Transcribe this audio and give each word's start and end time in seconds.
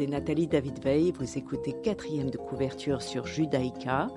c'est 0.00 0.06
Nathalie 0.06 0.46
David 0.46 0.82
Veil. 0.82 1.12
Vous 1.12 1.38
écoutez 1.38 1.74
quatrième 1.82 2.30
de 2.30 2.38
couverture 2.38 3.02
sur 3.02 3.26
Judaïka. 3.26 4.08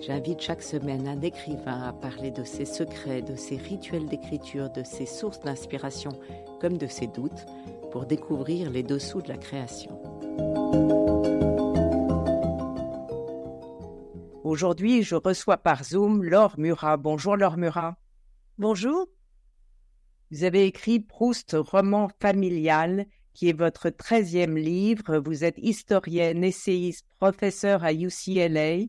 J'invite 0.00 0.40
chaque 0.40 0.62
semaine 0.62 1.06
un 1.06 1.20
écrivain 1.20 1.82
à 1.82 1.92
parler 1.92 2.30
de 2.30 2.44
ses 2.44 2.64
secrets, 2.64 3.20
de 3.20 3.36
ses 3.36 3.56
rituels 3.56 4.06
d'écriture, 4.06 4.70
de 4.70 4.82
ses 4.82 5.06
sources 5.06 5.40
d'inspiration 5.40 6.12
comme 6.60 6.78
de 6.78 6.86
ses 6.86 7.06
doutes 7.06 7.46
pour 7.90 8.06
découvrir 8.06 8.70
les 8.70 8.82
dessous 8.82 9.20
de 9.20 9.28
la 9.28 9.36
création. 9.36 9.98
Aujourd'hui, 14.50 15.04
je 15.04 15.14
reçois 15.14 15.58
par 15.58 15.84
Zoom 15.84 16.24
Laure 16.24 16.58
Murat. 16.58 16.96
Bonjour 16.96 17.36
Laure 17.36 17.56
Murat. 17.56 17.96
Bonjour. 18.58 19.06
Vous 20.32 20.42
avez 20.42 20.66
écrit 20.66 20.98
Proust, 20.98 21.56
roman 21.56 22.08
familial 22.18 23.06
qui 23.32 23.48
est 23.48 23.56
votre 23.56 23.90
treizième 23.90 24.56
livre. 24.56 25.18
Vous 25.18 25.44
êtes 25.44 25.58
historienne, 25.58 26.42
essayiste, 26.42 27.06
professeur 27.20 27.84
à 27.84 27.92
UCLA 27.92 28.86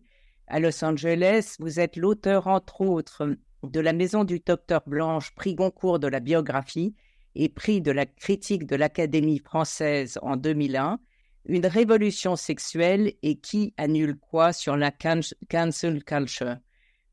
à 0.48 0.60
Los 0.60 0.84
Angeles. 0.84 1.58
Vous 1.60 1.80
êtes 1.80 1.96
l'auteur, 1.96 2.48
entre 2.48 2.82
autres, 2.82 3.36
de 3.62 3.80
La 3.80 3.94
Maison 3.94 4.24
du 4.24 4.40
Docteur 4.40 4.82
Blanche, 4.88 5.32
prix 5.36 5.54
Goncourt 5.54 6.00
de 6.00 6.08
la 6.08 6.22
biographie 6.22 6.96
et 7.36 7.50
prix 7.50 7.82
de 7.82 7.92
la 7.92 8.08
critique 8.08 8.66
de 8.66 8.76
l'Académie 8.76 9.38
française 9.38 10.18
en 10.24 10.38
2001, 10.38 10.98
Une 11.46 11.66
révolution 11.66 12.36
sexuelle 12.36 13.14
et 13.24 13.38
qui 13.38 13.74
annule 13.78 14.16
quoi 14.18 14.54
sur 14.54 14.78
la 14.78 14.92
cancel 14.92 16.04
culture? 16.04 16.58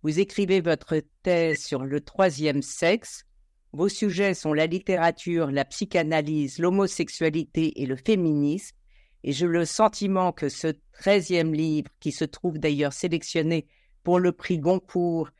Vous 0.02 0.20
écrivez 0.20 0.60
votre 0.60 1.00
thèse 1.22 1.64
sur 1.64 1.84
le 1.84 2.00
troisième 2.00 2.62
sexe, 2.62 3.24
vos 3.72 3.88
sujets 3.88 4.34
sont 4.34 4.52
la 4.52 4.66
littérature, 4.66 5.50
la 5.50 5.64
psychanalyse, 5.64 6.58
l'homosexualité 6.58 7.82
et 7.82 7.86
le 7.86 7.96
féminisme, 7.96 8.76
et 9.24 9.32
j'ai 9.32 9.46
le 9.46 9.64
sentiment 9.64 10.32
que 10.32 10.48
ce 10.48 10.68
treizième 10.92 11.52
livre, 11.52 11.90
qui 12.00 12.12
se 12.12 12.24
trouve 12.24 12.58
d'ailleurs 12.58 12.92
sélectionné 12.92 13.66
pour 14.04 14.20
le 14.20 14.32
prix 14.32 14.58
Goncourt, 14.58 15.30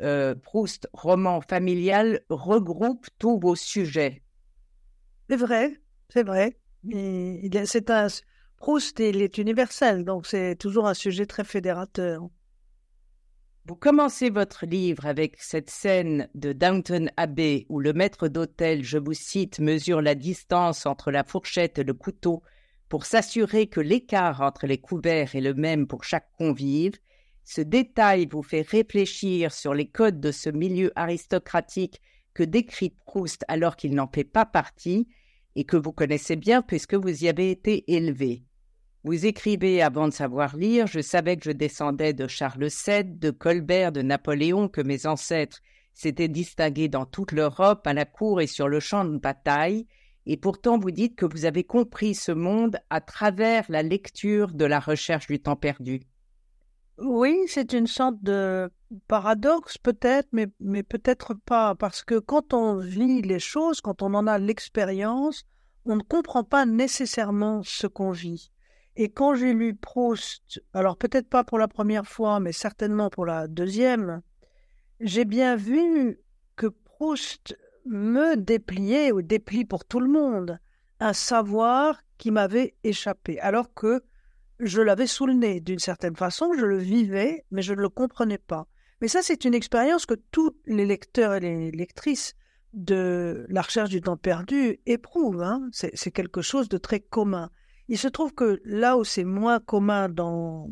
euh, 0.00 0.34
Proust, 0.34 0.88
roman 0.92 1.40
familial, 1.40 2.20
regroupe 2.28 3.06
tous 3.18 3.38
vos 3.38 3.56
sujets. 3.56 4.22
C'est 5.28 5.36
vrai, 5.36 5.80
c'est 6.08 6.26
vrai. 6.26 6.56
C'est 7.64 7.90
un 7.90 8.08
Proust, 8.64 8.98
est 8.98 9.36
universel, 9.36 10.06
donc 10.06 10.26
c'est 10.26 10.56
toujours 10.56 10.86
un 10.86 10.94
sujet 10.94 11.26
très 11.26 11.44
fédérateur. 11.44 12.26
Vous 13.66 13.76
commencez 13.76 14.30
votre 14.30 14.64
livre 14.64 15.04
avec 15.04 15.36
cette 15.38 15.68
scène 15.68 16.30
de 16.34 16.54
Downton 16.54 17.10
Abbey 17.18 17.66
où 17.68 17.78
le 17.78 17.92
maître 17.92 18.26
d'hôtel, 18.26 18.82
je 18.82 18.96
vous 18.96 19.12
cite, 19.12 19.60
mesure 19.60 20.00
la 20.00 20.14
distance 20.14 20.86
entre 20.86 21.10
la 21.10 21.24
fourchette 21.24 21.78
et 21.78 21.84
le 21.84 21.92
couteau 21.92 22.42
pour 22.88 23.04
s'assurer 23.04 23.66
que 23.66 23.80
l'écart 23.80 24.40
entre 24.40 24.66
les 24.66 24.78
couverts 24.78 25.36
est 25.36 25.42
le 25.42 25.52
même 25.52 25.86
pour 25.86 26.02
chaque 26.02 26.32
convive. 26.38 26.94
Ce 27.44 27.60
détail 27.60 28.26
vous 28.32 28.42
fait 28.42 28.66
réfléchir 28.66 29.52
sur 29.52 29.74
les 29.74 29.88
codes 29.88 30.20
de 30.20 30.32
ce 30.32 30.48
milieu 30.48 30.90
aristocratique 30.96 32.00
que 32.32 32.42
décrit 32.42 32.96
Proust 33.04 33.44
alors 33.46 33.76
qu'il 33.76 33.94
n'en 33.94 34.08
fait 34.08 34.24
pas 34.24 34.46
partie 34.46 35.06
et 35.54 35.64
que 35.64 35.76
vous 35.76 35.92
connaissez 35.92 36.36
bien 36.36 36.62
puisque 36.62 36.94
vous 36.94 37.24
y 37.24 37.28
avez 37.28 37.50
été 37.50 37.92
élevé. 37.92 38.42
Vous 39.04 39.26
écrivez 39.26 39.82
avant 39.82 40.08
de 40.08 40.14
savoir 40.14 40.56
lire, 40.56 40.86
je 40.86 41.00
savais 41.00 41.36
que 41.36 41.44
je 41.44 41.50
descendais 41.50 42.14
de 42.14 42.26
Charles 42.26 42.68
VII, 42.68 43.04
de 43.04 43.30
Colbert, 43.30 43.92
de 43.92 44.00
Napoléon, 44.00 44.66
que 44.66 44.80
mes 44.80 45.04
ancêtres 45.04 45.60
s'étaient 45.92 46.28
distingués 46.28 46.88
dans 46.88 47.04
toute 47.04 47.32
l'Europe, 47.32 47.86
à 47.86 47.92
la 47.92 48.06
cour 48.06 48.40
et 48.40 48.46
sur 48.46 48.66
le 48.66 48.80
champ 48.80 49.04
de 49.04 49.18
bataille, 49.18 49.86
et 50.24 50.38
pourtant 50.38 50.78
vous 50.78 50.90
dites 50.90 51.16
que 51.16 51.26
vous 51.26 51.44
avez 51.44 51.64
compris 51.64 52.14
ce 52.14 52.32
monde 52.32 52.78
à 52.88 53.02
travers 53.02 53.66
la 53.68 53.82
lecture 53.82 54.52
de 54.54 54.64
la 54.64 54.80
recherche 54.80 55.26
du 55.26 55.38
temps 55.38 55.54
perdu. 55.54 56.00
Oui, 56.96 57.36
c'est 57.46 57.74
une 57.74 57.86
sorte 57.86 58.22
de 58.22 58.70
paradoxe 59.06 59.76
peut-être, 59.76 60.28
mais, 60.32 60.46
mais 60.60 60.82
peut-être 60.82 61.34
pas, 61.34 61.74
parce 61.74 62.02
que 62.02 62.18
quand 62.18 62.54
on 62.54 62.78
vit 62.78 63.20
les 63.20 63.38
choses, 63.38 63.82
quand 63.82 64.00
on 64.00 64.14
en 64.14 64.26
a 64.26 64.38
l'expérience, 64.38 65.44
on 65.84 65.96
ne 65.96 66.02
comprend 66.02 66.42
pas 66.42 66.64
nécessairement 66.64 67.62
ce 67.62 67.86
qu'on 67.86 68.10
vit. 68.10 68.50
Et 68.96 69.10
quand 69.10 69.34
j'ai 69.34 69.52
lu 69.52 69.74
Proust, 69.74 70.62
alors 70.72 70.96
peut-être 70.96 71.28
pas 71.28 71.44
pour 71.44 71.58
la 71.58 71.68
première 71.68 72.06
fois, 72.06 72.38
mais 72.38 72.52
certainement 72.52 73.10
pour 73.10 73.26
la 73.26 73.48
deuxième, 73.48 74.22
j'ai 75.00 75.24
bien 75.24 75.56
vu 75.56 76.20
que 76.56 76.66
Proust 76.66 77.56
me 77.86 78.36
dépliait, 78.36 79.12
ou 79.12 79.20
déplie 79.22 79.64
pour 79.64 79.84
tout 79.84 80.00
le 80.00 80.08
monde, 80.08 80.58
un 81.00 81.12
savoir 81.12 82.00
qui 82.18 82.30
m'avait 82.30 82.74
échappé, 82.84 83.40
alors 83.40 83.74
que 83.74 84.02
je 84.60 84.80
l'avais 84.80 85.08
sous 85.08 85.26
le 85.26 85.34
nez 85.34 85.60
d'une 85.60 85.80
certaine 85.80 86.16
façon, 86.16 86.52
je 86.56 86.64
le 86.64 86.78
vivais, 86.78 87.44
mais 87.50 87.62
je 87.62 87.74
ne 87.74 87.80
le 87.80 87.88
comprenais 87.88 88.38
pas. 88.38 88.68
Mais 89.00 89.08
ça, 89.08 89.22
c'est 89.22 89.44
une 89.44 89.54
expérience 89.54 90.06
que 90.06 90.14
tous 90.30 90.56
les 90.66 90.86
lecteurs 90.86 91.34
et 91.34 91.40
les 91.40 91.70
lectrices 91.72 92.34
de 92.72 93.46
la 93.48 93.62
recherche 93.62 93.90
du 93.90 94.00
temps 94.00 94.16
perdu 94.16 94.78
éprouvent. 94.86 95.42
Hein. 95.42 95.68
C'est 95.72 96.10
quelque 96.10 96.42
chose 96.42 96.68
de 96.68 96.78
très 96.78 97.00
commun. 97.00 97.50
Il 97.88 97.98
se 97.98 98.08
trouve 98.08 98.32
que 98.34 98.60
là 98.64 98.96
où 98.96 99.04
c'est 99.04 99.24
moins 99.24 99.60
commun 99.60 100.08
dans 100.08 100.70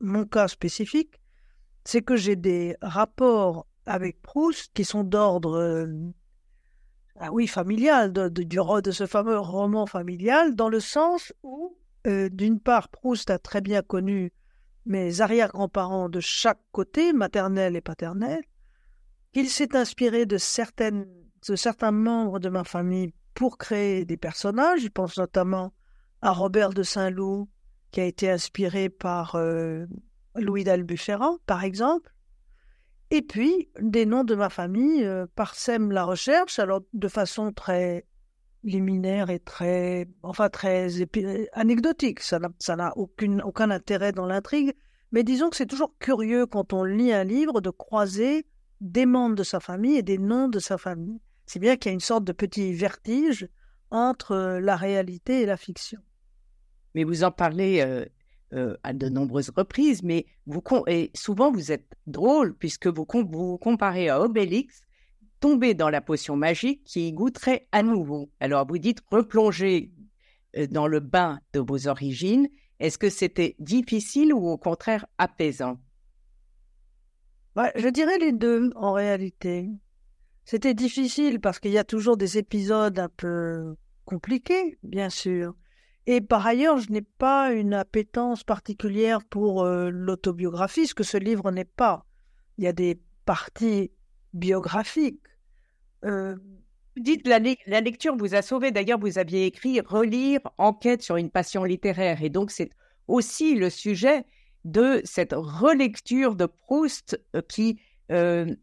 mon 0.00 0.24
cas 0.24 0.48
spécifique, 0.48 1.20
c'est 1.84 2.02
que 2.02 2.16
j'ai 2.16 2.36
des 2.36 2.76
rapports 2.80 3.66
avec 3.84 4.20
Proust 4.22 4.72
qui 4.74 4.84
sont 4.84 5.04
d'ordre, 5.04 5.56
euh, 5.58 5.86
ah 7.18 7.32
oui, 7.32 7.46
familial, 7.46 8.12
de, 8.12 8.28
de, 8.28 8.42
de, 8.80 8.90
ce 8.90 9.06
fameux 9.06 9.38
roman 9.38 9.86
familial, 9.86 10.54
dans 10.54 10.68
le 10.68 10.80
sens 10.80 11.32
où, 11.42 11.76
euh, 12.06 12.28
d'une 12.28 12.58
part, 12.58 12.88
Proust 12.88 13.30
a 13.30 13.38
très 13.38 13.60
bien 13.60 13.82
connu 13.82 14.32
mes 14.86 15.20
arrière-grands-parents 15.20 16.08
de 16.08 16.20
chaque 16.20 16.60
côté, 16.72 17.12
maternel 17.12 17.76
et 17.76 17.80
paternel, 17.80 18.42
qu'il 19.32 19.48
s'est 19.48 19.76
inspiré 19.76 20.26
de, 20.26 20.38
certaines, 20.38 21.06
de 21.48 21.56
certains 21.56 21.92
membres 21.92 22.38
de 22.38 22.48
ma 22.48 22.64
famille 22.64 23.12
pour 23.34 23.58
créer 23.58 24.04
des 24.04 24.16
personnages. 24.16 24.80
Je 24.80 24.88
pense 24.88 25.18
notamment 25.18 25.72
à 26.22 26.32
Robert 26.32 26.70
de 26.70 26.82
Saint-Loup, 26.82 27.48
qui 27.90 28.00
a 28.00 28.04
été 28.04 28.30
inspiré 28.30 28.88
par 28.88 29.34
euh, 29.36 29.86
Louis 30.34 30.64
d'Albufera, 30.64 31.36
par 31.46 31.64
exemple. 31.64 32.12
Et 33.10 33.22
puis, 33.22 33.68
des 33.80 34.04
noms 34.04 34.24
de 34.24 34.34
ma 34.34 34.50
famille 34.50 35.04
euh, 35.04 35.26
parsèment 35.34 35.92
la 35.92 36.04
recherche, 36.04 36.58
alors 36.58 36.80
de 36.92 37.08
façon 37.08 37.52
très 37.52 38.04
liminaire 38.64 39.30
et 39.30 39.38
très, 39.38 40.08
enfin 40.22 40.48
très 40.48 40.88
anecdotique. 41.52 42.20
Ça 42.20 42.38
n'a 42.40 42.92
aucun 42.96 43.70
intérêt 43.70 44.12
dans 44.12 44.26
l'intrigue. 44.26 44.74
Mais 45.12 45.22
disons 45.22 45.50
que 45.50 45.56
c'est 45.56 45.66
toujours 45.66 45.96
curieux 45.98 46.46
quand 46.46 46.72
on 46.72 46.82
lit 46.82 47.12
un 47.12 47.24
livre 47.24 47.60
de 47.60 47.70
croiser 47.70 48.44
des 48.80 49.06
membres 49.06 49.36
de 49.36 49.44
sa 49.44 49.60
famille 49.60 49.96
et 49.96 50.02
des 50.02 50.18
noms 50.18 50.48
de 50.48 50.58
sa 50.58 50.78
famille. 50.78 51.20
C'est 51.46 51.60
bien 51.60 51.76
qu'il 51.76 51.90
y 51.90 51.92
a 51.92 51.94
une 51.94 52.00
sorte 52.00 52.24
de 52.24 52.32
petit 52.32 52.72
vertige 52.72 53.48
entre 53.90 54.32
euh, 54.32 54.60
la 54.60 54.76
réalité 54.76 55.42
et 55.42 55.46
la 55.46 55.56
fiction. 55.56 56.00
Mais 56.94 57.04
vous 57.04 57.24
en 57.24 57.30
parlez 57.30 57.80
euh, 57.80 58.04
euh, 58.52 58.76
à 58.82 58.92
de 58.92 59.08
nombreuses 59.08 59.50
reprises, 59.50 60.02
mais 60.02 60.26
vous 60.46 60.62
et 60.86 61.10
souvent 61.14 61.52
vous 61.52 61.72
êtes 61.72 61.94
drôle 62.06 62.56
puisque 62.56 62.86
vous 62.86 63.06
vous 63.30 63.58
comparez 63.58 64.08
à 64.08 64.20
Obélix, 64.20 64.82
tombé 65.40 65.74
dans 65.74 65.90
la 65.90 66.00
potion 66.00 66.36
magique 66.36 66.84
qui 66.84 67.12
goûterait 67.12 67.68
à 67.72 67.82
nouveau. 67.82 68.30
Alors 68.40 68.66
vous 68.66 68.78
dites 68.78 69.02
replonger 69.10 69.92
dans 70.70 70.86
le 70.86 71.00
bain 71.00 71.40
de 71.52 71.60
vos 71.60 71.86
origines. 71.88 72.48
Est-ce 72.80 72.96
que 72.96 73.10
c'était 73.10 73.56
difficile 73.58 74.32
ou 74.32 74.48
au 74.48 74.56
contraire 74.56 75.06
apaisant? 75.18 75.78
Bah, 77.54 77.70
Je 77.76 77.88
dirais 77.88 78.18
les 78.18 78.32
deux 78.32 78.70
en 78.74 78.92
réalité. 78.92 79.70
C'était 80.46 80.74
difficile 80.74 81.40
parce 81.40 81.58
qu'il 81.58 81.72
y 81.72 81.78
a 81.78 81.84
toujours 81.84 82.16
des 82.16 82.38
épisodes 82.38 82.96
un 83.00 83.08
peu 83.08 83.74
compliqués, 84.04 84.78
bien 84.84 85.10
sûr. 85.10 85.54
Et 86.06 86.20
par 86.20 86.46
ailleurs, 86.46 86.78
je 86.78 86.92
n'ai 86.92 87.02
pas 87.02 87.52
une 87.52 87.74
appétence 87.74 88.44
particulière 88.44 89.24
pour 89.24 89.64
euh, 89.64 89.90
l'autobiographie, 89.90 90.86
ce 90.86 90.94
que 90.94 91.02
ce 91.02 91.16
livre 91.16 91.50
n'est 91.50 91.64
pas. 91.64 92.06
Il 92.58 92.64
y 92.64 92.68
a 92.68 92.72
des 92.72 93.00
parties 93.24 93.90
biographiques. 94.34 95.20
Euh, 96.04 96.36
dites, 96.96 97.26
la, 97.26 97.40
lecture 97.40 98.16
vous 98.16 98.36
a 98.36 98.42
sauvé. 98.42 98.70
D'ailleurs, 98.70 99.00
vous 99.00 99.18
aviez 99.18 99.46
écrit 99.46 99.80
Relire, 99.80 100.40
enquête 100.58 101.02
sur 101.02 101.16
une 101.16 101.30
passion 101.30 101.64
littéraire. 101.64 102.22
Et 102.22 102.30
donc, 102.30 102.52
c'est 102.52 102.70
aussi 103.08 103.56
le 103.56 103.68
sujet 103.68 104.24
de 104.64 105.00
cette 105.02 105.34
relecture 105.36 106.36
de 106.36 106.46
Proust 106.46 107.20
euh, 107.34 107.42
qui 107.42 107.80
euh, 108.12 108.54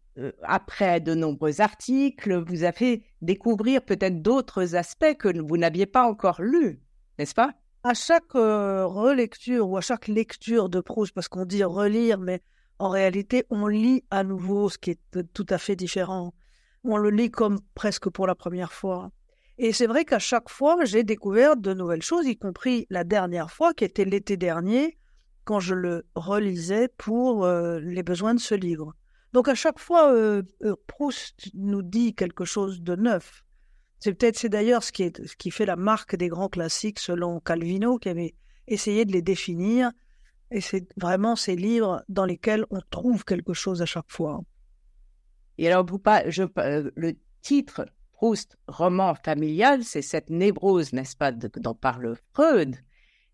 après 0.44 1.00
de 1.00 1.14
nombreux 1.16 1.62
articles, 1.62 2.36
vous 2.48 2.64
a 2.64 2.72
fait 2.72 3.04
découvrir 3.22 3.82
peut-être 3.82 4.22
d'autres 4.22 4.76
aspects 4.76 5.16
que 5.18 5.40
vous 5.42 5.58
n'aviez 5.58 5.86
pas 5.86 6.04
encore 6.04 6.42
lus, 6.42 6.80
n'est-ce 7.18 7.34
pas? 7.34 7.54
À 7.84 7.94
chaque 7.94 8.36
euh, 8.36 8.86
relecture 8.86 9.70
ou 9.70 9.78
à 9.78 9.82
chaque 9.82 10.08
lecture 10.08 10.70
de 10.70 10.80
Proust, 10.80 11.14
parce 11.14 11.28
qu'on 11.28 11.46
dit 11.46 11.64
relire, 11.64 12.20
mais 12.20 12.42
en 12.80 12.90
réalité, 12.90 13.46
on 13.50 13.68
lit 13.68 14.04
à 14.10 14.24
nouveau 14.24 14.70
ce 14.70 14.78
qui 14.78 14.92
est 14.92 15.34
tout 15.34 15.46
à 15.50 15.58
fait 15.58 15.76
différent. 15.76 16.34
On 16.84 16.98
le 16.98 17.10
lit 17.10 17.32
comme 17.32 17.60
presque 17.76 18.10
pour 18.10 18.28
la 18.28 18.36
première 18.36 18.72
fois. 18.72 19.12
Et 19.58 19.72
c'est 19.72 19.88
vrai 19.88 20.06
qu'à 20.06 20.20
chaque 20.20 20.50
fois, 20.50 20.84
j'ai 20.84 21.04
découvert 21.04 21.56
de 21.56 21.74
nouvelles 21.74 22.02
choses, 22.02 22.26
y 22.26 22.38
compris 22.38 22.88
la 22.90 23.04
dernière 23.04 23.52
fois, 23.52 23.74
qui 23.74 23.84
était 23.84 24.06
l'été 24.06 24.36
dernier, 24.38 24.98
quand 25.46 25.60
je 25.60 25.76
le 25.76 26.06
relisais 26.16 26.88
pour 26.98 27.46
euh, 27.46 27.80
les 27.80 28.04
besoins 28.04 28.34
de 28.34 28.40
ce 28.40 28.56
livre. 28.56 28.96
Donc 29.34 29.48
à 29.48 29.56
chaque 29.56 29.80
fois, 29.80 30.14
euh, 30.14 30.44
euh, 30.64 30.76
Proust 30.88 31.50
nous 31.56 31.82
dit 31.82 32.14
quelque 32.14 32.46
chose 32.46 32.82
de 32.82 32.96
neuf. 32.96 33.44
C'est 34.00 34.14
peut-être, 34.14 34.38
c'est 34.38 34.50
d'ailleurs 34.50 34.84
ce 34.84 34.92
qui, 34.92 35.04
est, 35.04 35.26
ce 35.26 35.36
qui 35.36 35.50
fait 35.50 35.66
la 35.66 35.76
marque 35.76 36.16
des 36.16 36.28
grands 36.28 36.50
classiques 36.50 37.00
selon 37.00 37.40
Calvino, 37.40 37.98
qui 37.98 38.10
avait 38.10 38.36
essayé 38.68 39.06
de 39.06 39.12
les 39.12 39.22
définir. 39.24 39.92
Et 40.52 40.62
c'est 40.62 40.88
vraiment 40.98 41.36
ces 41.36 41.56
livres 41.56 42.04
dans 42.10 42.26
lesquels 42.26 42.66
on 42.70 42.80
trouve 42.92 43.26
quelque 43.26 43.54
chose 43.54 43.82
à 43.82 43.86
chaque 43.86 44.12
fois. 44.12 44.42
Et 45.58 45.68
alors, 45.68 45.86
pas, 46.02 46.30
je, 46.30 46.44
euh, 46.60 46.92
le 46.96 47.14
titre 47.42 47.88
Proust, 48.14 48.58
roman 48.68 49.16
familial, 49.16 49.84
c'est 49.84 50.02
cette 50.04 50.30
névrose, 50.30 50.94
n'est-ce 50.94 51.16
pas, 51.16 51.32
dont 51.32 51.74
parle 51.74 52.16
Freud. 52.34 52.76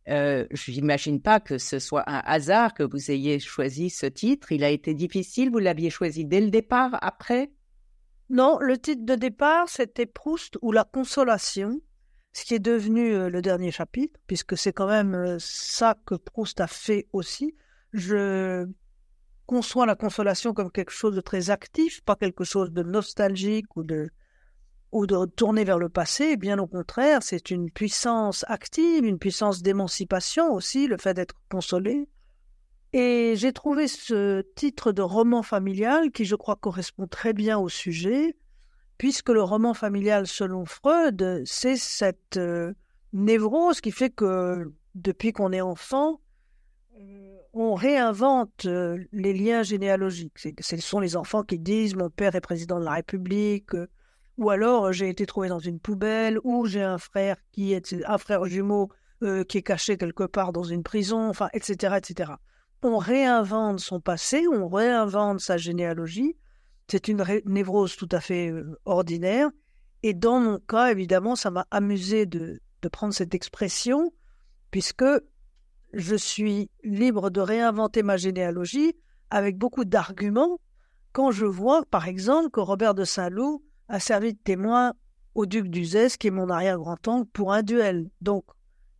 Euh, 0.09 0.47
je 0.51 0.71
n'imagine 0.71 1.21
pas 1.21 1.39
que 1.39 1.57
ce 1.57 1.77
soit 1.77 2.03
un 2.07 2.21
hasard 2.25 2.73
que 2.73 2.83
vous 2.83 3.11
ayez 3.11 3.39
choisi 3.39 3.89
ce 3.89 4.07
titre. 4.07 4.51
Il 4.51 4.63
a 4.63 4.69
été 4.69 4.93
difficile. 4.93 5.51
Vous 5.51 5.59
l'aviez 5.59 5.89
choisi 5.89 6.25
dès 6.25 6.41
le 6.41 6.49
départ, 6.49 6.97
après? 7.01 7.51
Non, 8.29 8.57
le 8.59 8.77
titre 8.77 9.05
de 9.05 9.15
départ, 9.15 9.69
c'était 9.69 10.05
Proust 10.05 10.57
ou 10.61 10.71
la 10.71 10.83
consolation, 10.83 11.79
ce 12.33 12.45
qui 12.45 12.55
est 12.55 12.59
devenu 12.59 13.13
euh, 13.13 13.29
le 13.29 13.41
dernier 13.41 13.71
chapitre, 13.71 14.19
puisque 14.27 14.57
c'est 14.57 14.73
quand 14.73 14.87
même 14.87 15.15
euh, 15.15 15.37
ça 15.39 15.97
que 16.05 16.15
Proust 16.15 16.59
a 16.61 16.67
fait 16.67 17.07
aussi. 17.13 17.55
Je 17.93 18.67
conçois 19.45 19.87
la 19.87 19.95
consolation 19.95 20.53
comme 20.53 20.71
quelque 20.71 20.91
chose 20.91 21.15
de 21.15 21.21
très 21.21 21.49
actif, 21.49 22.01
pas 22.01 22.15
quelque 22.15 22.43
chose 22.43 22.71
de 22.71 22.83
nostalgique 22.83 23.75
ou 23.75 23.83
de 23.83 24.09
ou 24.91 25.05
de 25.05 25.25
tourner 25.25 25.63
vers 25.63 25.77
le 25.77 25.89
passé, 25.89 26.35
bien 26.35 26.57
au 26.57 26.67
contraire, 26.67 27.21
c'est 27.21 27.51
une 27.51 27.69
puissance 27.69 28.43
active, 28.47 29.05
une 29.05 29.19
puissance 29.19 29.61
d'émancipation 29.61 30.53
aussi, 30.53 30.87
le 30.87 30.97
fait 30.97 31.13
d'être 31.13 31.35
consolé. 31.49 32.07
Et 32.91 33.33
j'ai 33.35 33.53
trouvé 33.53 33.87
ce 33.87 34.41
titre 34.55 34.91
de 34.91 35.03
roman 35.03 35.43
familial 35.43 36.11
qui, 36.11 36.25
je 36.25 36.35
crois, 36.35 36.55
correspond 36.55 37.05
très 37.05 37.33
bien 37.33 37.59
au 37.59 37.69
sujet, 37.69 38.35
puisque 38.97 39.29
le 39.29 39.43
roman 39.43 39.75
familial, 39.75 40.25
selon 40.25 40.65
Freud, 40.65 41.43
c'est 41.45 41.75
cette 41.75 42.37
euh, 42.37 42.73
névrose 43.13 43.79
qui 43.79 43.91
fait 43.91 44.09
que 44.09 44.71
depuis 44.95 45.33
qu'on 45.33 45.51
est 45.51 45.61
enfant, 45.61 46.19
euh, 46.99 47.37
on 47.53 47.75
réinvente 47.75 48.65
euh, 48.65 48.97
les 49.11 49.33
liens 49.33 49.61
généalogiques. 49.61 50.39
Ce 50.39 50.77
sont 50.77 50.99
les 50.99 51.15
enfants 51.15 51.43
qui 51.43 51.59
disent 51.59 51.95
mon 51.95 52.09
père 52.09 52.33
est 52.33 52.41
président 52.41 52.79
de 52.79 52.85
la 52.85 52.93
République, 52.93 53.75
ou 54.39 54.49
alors 54.49 54.85
euh, 54.85 54.91
j'ai 54.93 55.09
été 55.09 55.25
trouvé 55.25 55.49
dans 55.49 55.59
une 55.59 55.79
poubelle, 55.79 56.39
ou 56.43 56.65
j'ai 56.65 56.81
un 56.81 56.97
frère 56.97 57.35
qui 57.51 57.73
est 57.73 57.93
un 58.07 58.17
frère 58.17 58.45
jumeau 58.45 58.89
euh, 59.21 59.43
qui 59.43 59.57
est 59.59 59.63
caché 59.63 59.97
quelque 59.97 60.23
part 60.23 60.53
dans 60.53 60.63
une 60.63 60.81
prison, 60.81 61.29
enfin, 61.29 61.49
etc., 61.53 61.97
etc. 61.97 62.31
On 62.81 62.97
réinvente 62.97 63.81
son 63.81 63.99
passé, 63.99 64.45
on 64.47 64.69
réinvente 64.69 65.41
sa 65.41 65.57
généalogie. 65.57 66.37
C'est 66.87 67.09
une 67.09 67.23
névrose 67.45 67.97
tout 67.97 68.07
à 68.13 68.21
fait 68.21 68.49
euh, 68.49 68.79
ordinaire. 68.85 69.49
Et 70.03 70.13
dans 70.13 70.39
mon 70.39 70.57
cas, 70.57 70.89
évidemment, 70.89 71.35
ça 71.35 71.51
m'a 71.51 71.67
amusé 71.69 72.25
de, 72.25 72.61
de 72.81 72.87
prendre 72.87 73.13
cette 73.13 73.35
expression, 73.35 74.13
puisque 74.71 75.03
je 75.91 76.15
suis 76.15 76.71
libre 76.85 77.29
de 77.29 77.41
réinventer 77.41 78.03
ma 78.03 78.15
généalogie 78.15 78.95
avec 79.29 79.57
beaucoup 79.57 79.83
d'arguments 79.83 80.59
quand 81.11 81.31
je 81.31 81.45
vois, 81.45 81.83
par 81.85 82.07
exemple, 82.07 82.51
que 82.51 82.61
Robert 82.61 82.93
de 82.93 83.03
Saint-Loup 83.03 83.63
a 83.89 83.99
servi 83.99 84.33
de 84.33 84.39
témoin 84.39 84.93
au 85.35 85.45
duc 85.45 85.67
d'Uzès, 85.67 86.17
qui 86.17 86.27
est 86.27 86.31
mon 86.31 86.49
arrière-grand-oncle, 86.49 87.29
pour 87.33 87.53
un 87.53 87.63
duel. 87.63 88.09
Donc, 88.21 88.45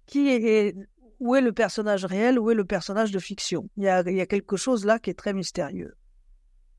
qui 0.06 0.30
est, 0.30 0.76
où 1.20 1.36
est 1.36 1.42
le 1.42 1.52
personnage 1.54 2.06
réel, 2.06 2.40
où 2.40 2.50
est 2.52 2.56
le 2.56 2.66
personnage 2.66 3.12
de 3.12 3.20
fiction? 3.20 3.70
Il 3.78 3.84
y, 3.84 3.90
a, 3.90 4.04
quelque 4.26 4.58
chose 4.58 4.86
là 4.86 5.00
qui 5.00 5.12
est 5.12 5.18
très 5.18 5.34
mystérieux. 5.34 5.96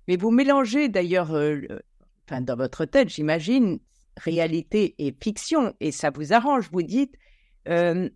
Mais 0.09 0.17
vous 0.17 0.31
mélangez 0.31 0.89
d'ailleurs, 0.89 1.33
euh, 1.33 1.61
enfin, 2.27 2.41
dans 2.41 2.57
votre 2.57 2.85
tête, 2.85 3.09
j'imagine, 3.09 3.79
réalité 4.17 4.95
et 4.99 5.15
fiction, 5.23 5.75
et 5.81 5.93
ça 5.93 6.11
vous 6.11 6.33
arrange. 6.33 6.69
Vous 6.73 6.83
dites, 6.83 7.15
euh, 7.69 8.09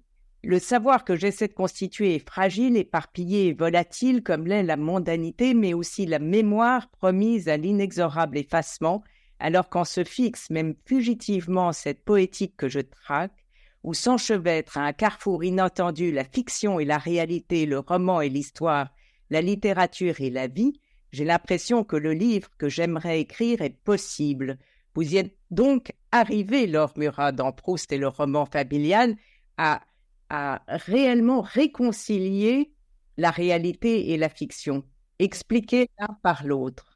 le 0.43 0.59
savoir 0.59 1.05
que 1.05 1.15
j'essaie 1.15 1.49
de 1.49 1.55
constituer 1.55 2.17
est 2.17 2.29
fragile, 2.29 2.77
éparpillé 2.77 3.49
et 3.49 3.55
volatile 3.55 4.23
comme 4.23 4.47
l'est 4.47 4.63
la 4.63 4.77
mondanité, 4.77 5.55
mais 5.55 5.73
aussi 5.73 6.05
la 6.05 6.19
mémoire 6.19 6.89
promise 6.91 7.49
à 7.49 7.57
l'inexorable 7.57 8.39
effacement 8.39 9.03
alors 9.39 9.69
qu'on 9.69 9.85
se 9.85 10.05
fixe 10.05 10.51
même 10.51 10.75
fugitivement 10.87 11.73
cette 11.73 12.05
poétique 12.05 12.57
que 12.57 12.69
je 12.69 12.81
traque, 12.81 13.45
où 13.83 13.93
s'enchevêtrent 13.93 14.79
à 14.79 14.87
un 14.87 14.93
carrefour 14.93 15.45
inattendu 15.45 16.11
la 16.11 16.25
fiction 16.25 16.81
et 16.81 16.85
la 16.85 16.99
réalité, 16.99 17.67
le 17.67 17.79
roman 17.81 18.21
et 18.21 18.31
l'histoire, 18.31 18.89
la 19.31 19.43
littérature 19.43 20.21
et 20.21 20.31
la 20.31 20.47
vie, 20.47 20.81
j'ai 21.13 21.25
l'impression 21.25 21.85
que 21.85 21.97
le 21.97 22.13
livre 22.13 22.49
que 22.59 22.69
j'aimerais 22.69 23.21
écrire 23.21 23.63
est 23.63 23.79
possible. 23.85 24.59
Vous 24.95 25.15
y 25.15 25.19
êtes 25.19 25.37
donc 25.51 25.93
arrivé, 26.13 26.67
Laure 26.67 26.93
Murat, 26.97 27.33
dans 27.33 27.53
Proust 27.53 27.93
et 27.93 27.99
le 27.99 28.09
roman 28.09 28.47
familial, 28.47 29.17
à, 29.57 29.83
à 30.31 30.63
réellement 30.67 31.41
réconcilier 31.43 32.73
la 33.17 33.31
réalité 33.31 34.11
et 34.11 34.17
la 34.17 34.29
fiction, 34.29 34.85
expliquer 35.19 35.89
l'un 35.99 36.17
par 36.23 36.45
l'autre. 36.45 36.94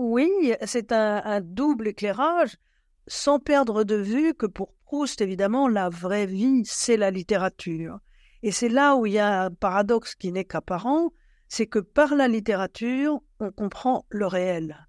Oui, 0.00 0.54
c'est 0.64 0.92
un, 0.92 1.40
double 1.40 1.88
éclairage, 1.88 2.56
sans 3.08 3.40
perdre 3.40 3.82
de 3.82 3.96
vue 3.96 4.32
que 4.32 4.46
pour 4.46 4.72
Proust, 4.84 5.20
évidemment, 5.20 5.66
la 5.66 5.88
vraie 5.88 6.24
vie, 6.24 6.62
c'est 6.64 6.96
la 6.96 7.10
littérature. 7.10 7.98
Et 8.44 8.52
c'est 8.52 8.68
là 8.68 8.94
où 8.94 9.06
il 9.06 9.14
y 9.14 9.18
a 9.18 9.42
un 9.42 9.50
paradoxe 9.50 10.14
qui 10.14 10.30
n'est 10.30 10.44
qu'apparent, 10.44 11.10
c'est 11.48 11.66
que 11.66 11.80
par 11.80 12.14
la 12.14 12.28
littérature, 12.28 13.20
on 13.40 13.50
comprend 13.50 14.06
le 14.08 14.28
réel. 14.28 14.86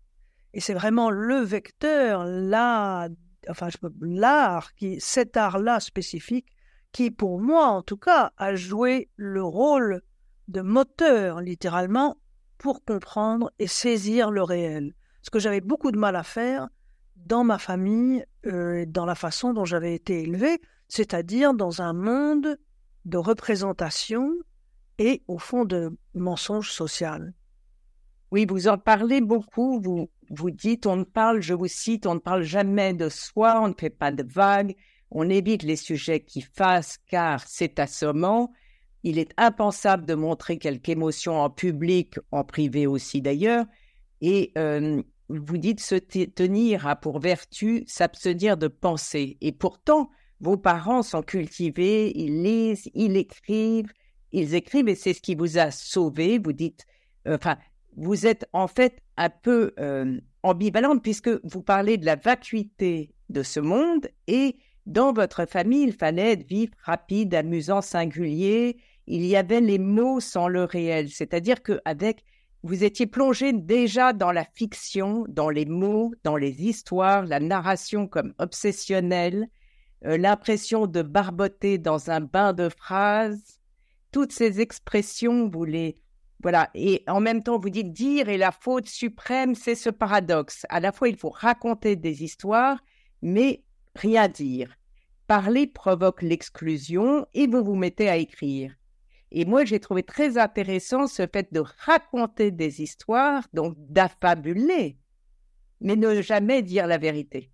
Et 0.54 0.62
c'est 0.62 0.76
vraiment 0.76 1.10
le 1.10 1.40
vecteur, 1.40 2.24
là, 2.26 3.10
enfin, 3.50 3.70
l'art, 4.02 4.76
qui, 4.76 5.00
cet 5.00 5.38
art-là 5.38 5.80
spécifique, 5.80 6.46
qui, 6.92 7.10
pour 7.10 7.42
moi 7.42 7.66
en 7.66 7.82
tout 7.82 7.98
cas, 7.98 8.32
a 8.38 8.54
joué 8.54 9.10
le 9.16 9.44
rôle 9.44 10.04
de 10.50 10.62
moteur, 10.62 11.42
littéralement, 11.42 12.18
pour 12.60 12.86
comprendre 12.86 13.52
et 13.58 13.66
saisir 13.66 14.30
le 14.30 14.44
réel 14.44 14.94
ce 15.22 15.30
que 15.30 15.40
j'avais 15.40 15.62
beaucoup 15.62 15.92
de 15.92 15.98
mal 15.98 16.16
à 16.16 16.24
faire 16.24 16.70
dans 17.16 17.44
ma 17.44 17.58
famille, 17.58 18.26
euh, 18.46 18.86
dans 18.88 19.06
la 19.06 19.16
façon 19.16 19.54
dont 19.54 19.66
j'avais 19.66 19.94
été 19.94 20.22
élevé, 20.22 20.62
c'est-à-dire 20.88 21.54
dans 21.54 21.82
un 21.82 21.94
monde 21.94 22.58
de 23.06 23.18
représentation 23.18 24.32
et 24.98 25.24
au 25.28 25.38
fond 25.38 25.66
de 25.66 25.98
mensonge 26.14 26.72
social. 26.72 27.34
Oui, 28.32 28.46
vous 28.48 28.68
en 28.68 28.78
parlez 28.78 29.22
beaucoup, 29.22 29.82
vous, 29.82 30.10
vous 30.30 30.52
dites, 30.52 30.86
on 30.86 30.98
ne 30.98 31.04
parle, 31.04 31.42
je 31.42 31.54
vous 31.54 31.68
cite, 31.68 32.06
on 32.06 32.16
ne 32.16 32.20
parle 32.20 32.44
jamais 32.44 32.94
de 32.94 33.10
soi, 33.10 33.60
on 33.62 33.70
ne 33.70 33.74
fait 33.74 33.90
pas 33.90 34.12
de 34.12 34.24
vagues, 34.24 34.76
on 35.12 35.30
évite 35.30 35.64
les 35.64 35.76
sujets 35.76 36.20
qui 36.20 36.42
fassent 36.42 37.00
car 37.08 37.44
c'est 37.48 37.80
assommant. 37.80 38.52
Il 39.04 39.18
est 39.18 39.32
impensable 39.38 40.06
de 40.06 40.14
montrer 40.14 40.60
quelque 40.60 40.90
émotion 40.90 41.40
en 41.40 41.50
public, 41.50 42.16
en 42.32 42.44
privé 42.44 42.86
aussi 42.86 43.22
d'ailleurs, 43.22 43.66
et 44.22 44.52
euh, 44.58 45.02
vous 45.30 45.58
dites 45.58 45.80
se 45.80 45.96
tenir 45.96 46.88
à 46.88 46.96
pour 46.96 47.20
vertu 47.20 47.84
s'abstenir 47.88 48.58
de 48.58 48.68
penser. 48.68 49.38
Et 49.42 49.52
pourtant, 49.52 50.10
vos 50.42 50.58
parents 50.58 51.04
sont 51.04 51.22
cultivés, 51.22 52.12
ils 52.18 52.42
lisent, 52.44 52.90
ils 52.94 53.16
écrivent, 53.18 53.92
ils 54.32 54.56
écrivent, 54.56 54.88
et 54.88 54.96
c'est 54.96 55.14
ce 55.14 55.22
qui 55.22 55.36
vous 55.36 55.58
a 55.58 55.72
sauvé. 55.72 56.40
Vous 56.40 56.54
dites, 56.54 56.86
euh, 57.28 57.36
enfin, 57.36 57.58
vous 57.98 58.26
êtes 58.26 58.48
en 58.54 58.68
fait 58.68 59.02
un 59.18 59.30
peu 59.30 59.74
euh, 59.80 60.20
ambivalente 60.44 61.04
puisque 61.04 61.30
vous 61.44 61.62
parlez 61.62 61.98
de 61.98 62.06
la 62.06 62.16
vacuité 62.16 63.12
de 63.30 63.44
ce 63.44 63.60
monde 63.60 64.08
et 64.28 64.58
dans 64.86 65.14
votre 65.14 65.46
famille, 65.46 65.84
il 65.84 65.94
fallait 65.94 66.32
être 66.32 66.48
vif, 66.48 66.72
rapide, 66.84 67.36
amusant, 67.36 67.82
singulier. 67.82 68.78
Il 69.06 69.24
y 69.24 69.36
avait 69.36 69.62
les 69.62 69.78
mots 69.78 70.20
sans 70.20 70.48
le 70.48 70.64
réel, 70.64 71.10
c'est-à-dire 71.10 71.62
qu'avec 71.62 72.24
vous 72.64 72.84
étiez 72.84 73.08
plongé 73.08 73.54
déjà 73.54 74.12
dans 74.12 74.32
la 74.32 74.44
fiction, 74.44 75.26
dans 75.30 75.50
les 75.50 75.66
mots, 75.66 76.14
dans 76.24 76.36
les 76.36 76.64
histoires, 76.64 77.26
la 77.26 77.40
narration 77.40 78.08
comme 78.08 78.34
obsessionnelle, 78.38 79.48
euh, 80.06 80.18
l'impression 80.18 80.86
de 80.86 81.02
barboter 81.02 81.78
dans 81.78 82.10
un 82.10 82.20
bain 82.20 82.54
de 82.54 82.70
phrases. 82.70 83.60
Toutes 84.12 84.34
ces 84.34 84.60
expressions, 84.60 85.50
vous 85.50 85.66
les... 85.66 85.96
Voilà. 86.42 86.70
Et 86.74 87.04
en 87.08 87.20
même 87.20 87.44
temps, 87.44 87.60
vous 87.60 87.70
dites 87.70 87.92
dire 87.92 88.30
et 88.30 88.38
la 88.38 88.52
faute 88.52 88.88
suprême, 88.88 89.56
c'est 89.56 89.76
ce 89.76 89.90
paradoxe. 89.90 90.66
À 90.70 90.80
la 90.80 90.92
fois, 90.92 91.10
il 91.10 91.18
faut 91.18 91.30
raconter 91.30 91.96
des 91.96 92.24
histoires, 92.24 92.80
mais 93.22 93.64
rien 93.96 94.28
dire. 94.28 94.76
parler 95.28 95.68
provoque 95.68 96.24
l'exclusion 96.24 97.26
et 97.34 97.46
vous 97.48 97.64
vous 97.64 97.76
mettez 97.76 98.10
à 98.10 98.18
écrire. 98.18 98.79
Et 99.32 99.46
moi, 99.46 99.64
j'ai 99.64 99.80
trouvé 99.80 100.04
très 100.04 100.38
intéressant 100.38 101.08
ce 101.08 101.28
fait 101.32 101.54
de 101.54 101.62
raconter 101.86 102.52
des 102.52 102.82
histoires, 102.82 103.44
donc 103.54 103.76
d'affabuler, 103.78 104.98
mais 105.82 105.96
ne 105.96 106.22
jamais 106.22 106.64
dire 106.64 106.88
la 106.88 106.98
vérité. 106.98 107.52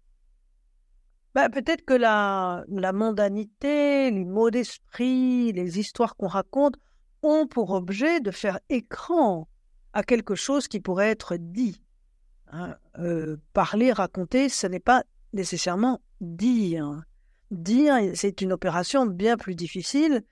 Bah, 1.34 1.50
peut-être 1.50 1.84
que 1.84 1.94
la, 1.94 2.63
mondanité, 2.94 4.10
les 4.10 4.24
mots 4.24 4.51
d'esprit, 4.51 5.51
les 5.51 5.79
histoires 5.79 6.15
qu'on 6.15 6.27
raconte 6.27 6.75
ont 7.24 7.46
pour 7.46 7.72
objet 7.72 8.22
de 8.22 8.32
faire 8.32 8.60
écran 8.70 9.50
à 9.91 10.03
quelque 10.03 10.36
chose 10.36 10.70
qui 10.70 10.79
pourrait 10.79 11.10
être 11.10 11.36
dit. 11.36 11.82
Hein. 12.51 12.77
Euh, 13.00 13.36
parler, 13.51 13.91
raconter, 13.91 14.48
ce 14.48 14.65
n'est 14.67 14.79
pas 14.79 15.03
nécessairement 15.34 16.00
dire. 16.22 17.03
Dire, 17.51 17.96
c'est 18.13 18.39
une 18.41 18.53
opération 18.53 19.05
bien 19.05 19.36
plus 19.36 19.55
difficile 19.55 20.24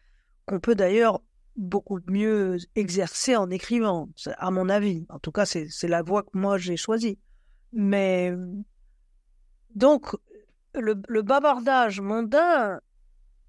qu'on 0.45 0.61
peut 0.61 0.75
d'ailleurs 0.75 1.21
beaucoup 1.55 1.99
mieux 2.07 2.57
exercer 2.75 3.35
en 3.35 3.49
écrivant, 3.49 4.09
à 4.37 4.51
mon 4.51 4.69
avis. 4.69 5.05
En 5.09 5.19
tout 5.19 5.31
cas, 5.31 5.45
c'est 5.45 5.87
la 5.87 6.01
voie 6.01 6.23
que 6.23 6.37
moi 6.37 6.57
j'ai 6.57 6.77
choisie. 6.77 7.19
Mais 7.71 8.33
donc, 9.75 10.15
le, 10.73 11.21
bavardage 11.21 12.01
mondain, 12.01 12.79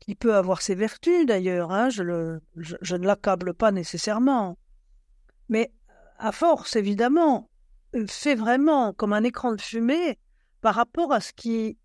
qui 0.01 0.15
peut 0.15 0.35
avoir 0.35 0.61
ses 0.63 0.75
vertus 0.75 1.27
d'ailleurs, 1.27 1.71
hein, 1.73 1.89
je, 1.89 2.39
je, 2.57 2.97
ne 2.97 3.07
l'accable 3.07 3.55
pas 3.55 3.73
nécessairement, 3.73 4.59
mais 5.49 5.73
à 6.19 6.33
force, 6.33 6.77
évidemment, 6.77 7.49
fait 8.07 8.35
vraiment 8.35 8.93
comme 8.93 9.13
un 9.13 9.25
écran 9.25 9.55
de 9.55 9.61
fumée 9.61 10.19
par 10.61 10.75
rapport 10.75 11.13
à 11.13 11.21
ce 11.21 11.33
qui 11.33 11.79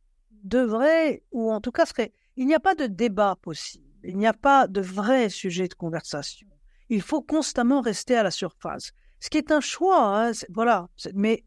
devrait, 0.44 1.24
ou 1.32 1.52
en 1.52 1.62
tout 1.62 1.72
cas 1.72 1.86
serait, 1.86 2.14
il 2.36 2.48
n'y 2.48 2.56
a 2.56 2.60
pas 2.60 2.76
de 2.76 2.88
débat 2.88 3.36
possible. 3.42 3.89
Il 4.04 4.18
n'y 4.18 4.28
a 4.28 4.34
pas 4.34 4.68
de 4.68 4.82
vrai 4.82 5.30
sujet 5.30 5.68
de 5.68 5.74
conversation. 5.74 6.48
Il 6.90 7.02
faut 7.02 7.22
constamment 7.22 7.82
rester 7.82 8.16
à 8.16 8.24
la 8.24 8.32
surface. 8.32 8.92
Ce 9.20 9.30
qui 9.30 9.38
est 9.38 9.52
un 9.52 9.62
choix, 9.62 10.28
hein, 10.28 10.32
voilà. 10.50 10.88
Mais 11.14 11.44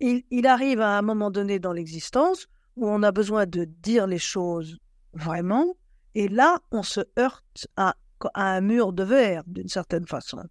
il, 0.00 0.46
arrive 0.46 0.80
à 0.80 0.98
un 0.98 1.02
moment 1.02 1.30
donné 1.30 1.58
dans 1.58 1.72
l'existence 1.72 2.46
où 2.76 2.88
on 2.88 3.02
a 3.02 3.12
besoin 3.12 3.46
de 3.46 3.64
dire 3.64 4.06
les 4.06 4.18
choses 4.18 4.78
vraiment, 5.12 5.76
et 6.14 6.28
là, 6.28 6.60
on 6.70 6.82
se 6.82 7.00
heurte 7.18 7.68
à, 7.76 7.94
un 8.34 8.60
mur 8.60 8.92
de 8.92 9.02
verre, 9.02 9.42
d'une 9.46 9.68
certaine 9.68 10.06
façon. 10.06 10.42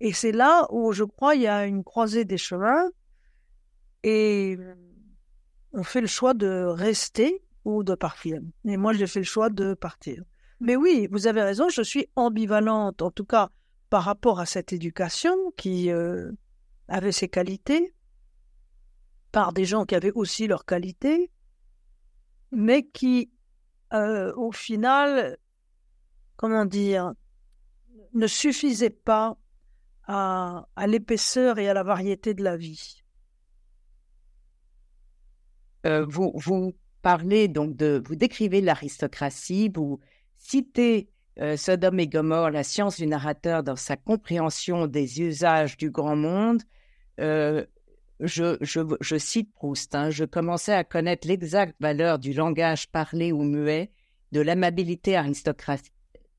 Et 0.00 0.12
c'est 0.12 0.32
là 0.32 0.66
où 0.70 0.92
je 0.92 1.04
crois 1.04 1.34
il 1.34 1.42
y 1.42 1.46
a 1.46 1.66
une 1.66 1.82
croisée 1.84 2.24
des 2.24 2.38
chemins, 2.38 2.88
et 4.02 4.58
on 5.72 5.82
fait 5.82 6.00
le 6.00 6.06
choix 6.06 6.34
de 6.34 6.64
rester 6.64 7.42
ou 7.64 7.82
de 7.82 7.94
partir. 7.94 8.40
Et 8.64 8.76
moi, 8.76 8.92
j'ai 8.92 9.06
fait 9.06 9.20
le 9.20 9.24
choix 9.24 9.50
de 9.50 9.74
partir. 9.74 10.22
Mais 10.60 10.76
oui, 10.76 11.08
vous 11.10 11.26
avez 11.26 11.42
raison, 11.42 11.68
je 11.68 11.82
suis 11.82 12.06
ambivalente, 12.16 13.02
en 13.02 13.10
tout 13.10 13.24
cas 13.24 13.50
par 13.90 14.04
rapport 14.04 14.38
à 14.38 14.46
cette 14.46 14.72
éducation 14.72 15.34
qui 15.56 15.90
euh, 15.90 16.30
avait 16.88 17.12
ses 17.12 17.28
qualités, 17.28 17.92
par 19.32 19.52
des 19.52 19.64
gens 19.64 19.84
qui 19.84 19.96
avaient 19.96 20.12
aussi 20.12 20.46
leurs 20.46 20.64
qualités, 20.64 21.30
mais 22.52 22.86
qui, 22.86 23.30
euh, 23.92 24.32
au 24.36 24.52
final, 24.52 25.36
comment 26.36 26.64
dire, 26.64 27.12
ne 28.14 28.26
suffisaient 28.28 28.90
pas 28.90 29.36
à, 30.06 30.66
l'épaisseur 30.86 31.58
et 31.58 31.68
à 31.68 31.74
la 31.74 31.82
variété 31.82 32.34
de 32.34 32.42
la 32.42 32.56
vie. 32.56 33.02
Euh, 35.86 36.04
vous, 36.08 36.32
vous 36.34 36.74
parlez 37.02 37.48
donc 37.48 37.76
de, 37.76 38.02
vous 38.04 38.16
décrivez 38.16 38.60
l'aristocratie, 38.60 39.70
vous 39.72 40.00
citer 40.40 41.08
euh, 41.38 41.56
Sodome 41.56 42.00
et 42.00 42.08
Gomorre, 42.08 42.50
la 42.50 42.64
science 42.64 42.96
du 42.96 43.06
narrateur 43.06 43.62
dans 43.62 43.76
sa 43.76 43.96
compréhension 43.96 44.86
des 44.86 45.20
usages 45.20 45.76
du 45.76 45.90
grand 45.90 46.16
monde, 46.16 46.62
euh, 47.20 47.64
je, 48.18 49.18
cite 49.18 49.52
Proust, 49.54 49.94
hein, 49.94 50.10
je 50.10 50.24
commençais 50.24 50.74
à 50.74 50.84
connaître 50.84 51.28
l'exacte 51.28 51.76
valeur 51.80 52.18
du 52.18 52.32
langage 52.32 52.88
parlé 52.88 53.32
ou 53.32 53.42
muet, 53.42 53.92
de 54.32 54.40
l'amabilité 54.40 55.16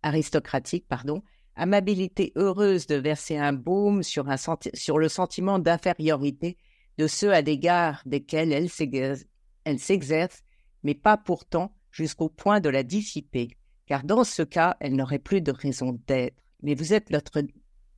aristocratique, 0.03 0.85
pardon, 0.87 1.23
amabilité 1.55 2.31
heureuse 2.35 2.87
de 2.87 2.95
verser 2.95 3.37
un 3.37 3.53
baume 3.53 4.03
sur, 4.03 4.27
sur 4.73 4.99
le 4.99 5.09
sentiment 5.09 5.59
d'infériorité 5.59 6.57
de 6.97 7.07
ceux 7.07 7.33
à 7.33 7.41
l'égard 7.41 8.01
desquels 8.05 8.51
elle 8.53 9.79
s'exerce, 9.79 10.43
mais 10.83 10.95
pas 10.95 11.17
pourtant 11.17 11.75
jusqu'au 11.91 12.29
point 12.29 12.59
de 12.59 12.69
la 12.69 12.83
dissiper 12.83 13.57
car 13.85 14.03
dans 14.03 14.23
ce 14.23 14.41
cas, 14.43 14.77
elle 14.79 14.95
n'aurait 14.95 15.19
plus 15.19 15.41
de 15.41 15.51
raison 15.51 15.99
d'être. 16.07 16.37
Mais 16.63 16.75
vous 16.75 16.93
êtes 16.93 17.09
notre, 17.09 17.41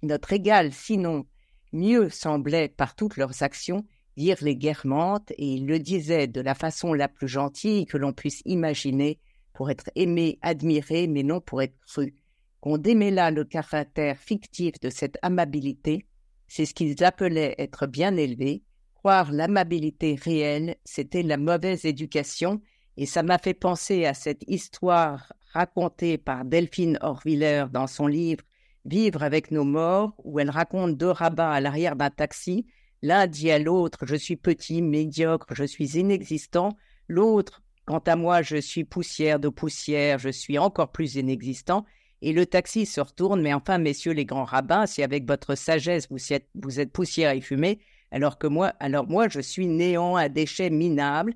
notre 0.01 0.33
égal, 0.33 0.71
sinon 0.73 1.25
mieux 1.71 2.09
semblait 2.09 2.69
par 2.69 2.95
toutes 2.95 3.17
leurs 3.17 3.43
actions 3.43 3.85
dire 4.17 4.37
les 4.41 4.55
guermantes, 4.55 5.31
et 5.31 5.53
il 5.53 5.65
le 5.65 5.79
disait 5.79 6.27
de 6.27 6.41
la 6.41 6.55
façon 6.55 6.93
la 6.93 7.07
plus 7.07 7.27
gentille 7.27 7.85
que 7.85 7.97
l'on 7.97 8.13
puisse 8.13 8.41
imaginer, 8.45 9.19
pour 9.53 9.69
être 9.69 9.89
aimé, 9.95 10.39
admiré, 10.41 11.07
mais 11.07 11.23
non 11.23 11.39
pour 11.39 11.61
être 11.61 11.77
cru. 11.87 12.15
Qu'on 12.59 12.77
démêlât 12.77 13.31
le 13.31 13.43
caractère 13.43 14.17
fictif 14.17 14.79
de 14.79 14.89
cette 14.89 15.17
amabilité, 15.21 16.05
c'est 16.47 16.65
ce 16.65 16.73
qu'ils 16.73 17.03
appelaient 17.03 17.55
être 17.57 17.87
bien 17.87 18.15
élevé. 18.15 18.63
Croire 18.95 19.31
l'amabilité 19.31 20.15
réelle, 20.15 20.75
c'était 20.85 21.23
la 21.23 21.37
mauvaise 21.37 21.85
éducation, 21.85 22.61
et 22.95 23.05
ça 23.05 23.23
m'a 23.23 23.37
fait 23.37 23.53
penser 23.53 24.05
à 24.05 24.13
cette 24.13 24.43
histoire 24.47 25.33
racontée 25.53 26.17
par 26.17 26.45
Delphine 26.45 26.97
Orviller 27.01 27.65
dans 27.71 27.87
son 27.87 28.07
livre 28.07 28.43
Vivre 28.85 29.23
avec 29.23 29.51
nos 29.51 29.63
morts, 29.63 30.13
où 30.25 30.41
elle 30.41 30.49
raconte 30.49 30.97
deux 30.97 31.09
rabbins 31.09 31.51
à 31.51 31.61
l'arrière 31.61 31.95
d'un 31.95 32.09
taxi. 32.09 32.65
L'un 33.01 33.27
dit 33.27 33.49
à 33.49 33.57
l'autre 33.57 34.05
Je 34.05 34.15
suis 34.15 34.35
petit, 34.35 34.81
médiocre, 34.81 35.47
je 35.55 35.63
suis 35.63 35.97
inexistant. 35.97 36.77
L'autre 37.07 37.61
Quant 37.85 37.99
à 37.99 38.15
moi, 38.15 38.41
je 38.41 38.57
suis 38.57 38.85
poussière 38.85 39.39
de 39.39 39.49
poussière, 39.49 40.17
je 40.17 40.29
suis 40.29 40.57
encore 40.57 40.91
plus 40.91 41.15
inexistant. 41.15 41.85
Et 42.21 42.31
le 42.31 42.45
taxi 42.45 42.85
se 42.85 43.01
retourne, 43.01 43.41
mais 43.41 43.53
enfin, 43.53 43.77
messieurs 43.77 44.13
les 44.13 44.23
grands 44.23 44.45
rabbins, 44.45 44.85
si 44.85 45.03
avec 45.03 45.27
votre 45.27 45.55
sagesse 45.55 46.07
vous 46.09 46.31
êtes, 46.31 46.47
vous 46.55 46.79
êtes 46.79 46.93
poussière 46.93 47.31
et 47.31 47.41
fumée, 47.41 47.79
alors 48.11 48.37
que 48.37 48.47
moi, 48.47 48.73
alors 48.79 49.07
moi, 49.07 49.27
je 49.27 49.41
suis 49.41 49.67
néant, 49.67 50.15
un 50.15 50.29
déchet 50.29 50.69
minable, 50.69 51.33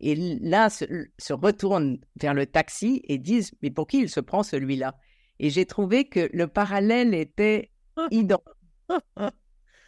et 0.00 0.38
là, 0.40 0.70
se, 0.70 0.84
se 1.18 1.32
retournent 1.32 1.98
vers 2.20 2.34
le 2.34 2.46
taxi 2.46 3.02
et 3.04 3.18
disent 3.18 3.52
Mais 3.62 3.70
pour 3.70 3.86
qui 3.86 4.00
il 4.00 4.08
se 4.08 4.20
prend 4.20 4.42
celui-là? 4.42 4.96
Et 5.38 5.50
j'ai 5.50 5.66
trouvé 5.66 6.08
que 6.08 6.28
le 6.32 6.46
parallèle 6.46 7.14
était 7.14 7.70
identique. 8.10 8.44
Ah, 8.88 9.30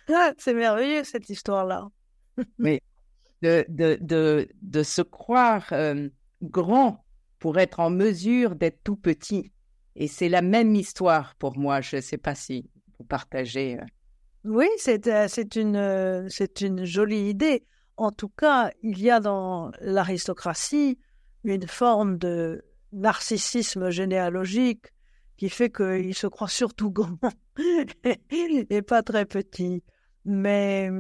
c'est 0.39 0.55
merveilleux 0.55 1.05
cette 1.05 1.29
histoire-là. 1.29 1.89
Mais 2.59 2.83
de, 3.43 3.65
de, 3.69 3.99
de, 4.01 4.49
de 4.61 4.83
se 4.83 5.03
croire 5.03 5.67
euh, 5.73 6.09
grand 6.43 7.05
pour 7.39 7.59
être 7.59 7.81
en 7.81 7.91
mesure 7.91 8.55
d'être 8.55 8.81
tout 8.85 8.97
petit. 8.97 9.53
Et 9.97 10.09
c'est 10.09 10.29
la 10.29 10.43
même 10.43 10.75
histoire 10.75 11.35
pour 11.37 11.59
moi. 11.59 11.81
Je 11.81 11.97
ne 11.97 12.01
sais 12.01 12.19
pas 12.19 12.35
si 12.35 12.71
vous 12.99 13.05
partagez. 13.05 13.79
Euh. 13.79 13.85
Oui, 14.45 14.69
c'est 14.79 15.07
euh, 15.07 15.27
une, 15.57 16.29
c'est 16.31 16.61
une 16.61 16.85
jolie 16.85 17.29
idée. 17.29 17.67
En 18.03 18.11
tout 18.11 18.31
cas, 18.31 18.73
il 18.83 19.01
y 19.01 19.13
a 19.13 19.21
dans 19.21 19.71
l'aristocratie 19.81 20.99
une 21.45 21.69
forme 21.69 22.19
de 22.19 22.65
narcissisme 22.93 23.91
généalogique 23.91 24.87
qui 25.37 25.49
fait 25.49 25.71
qu'il 25.71 26.13
se 26.13 26.27
croit 26.27 26.49
surtout 26.49 26.91
grand 26.91 27.17
et 28.41 28.83
pas 28.83 29.05
très 29.05 29.25
petit. 29.25 29.85
Mais 30.25 30.91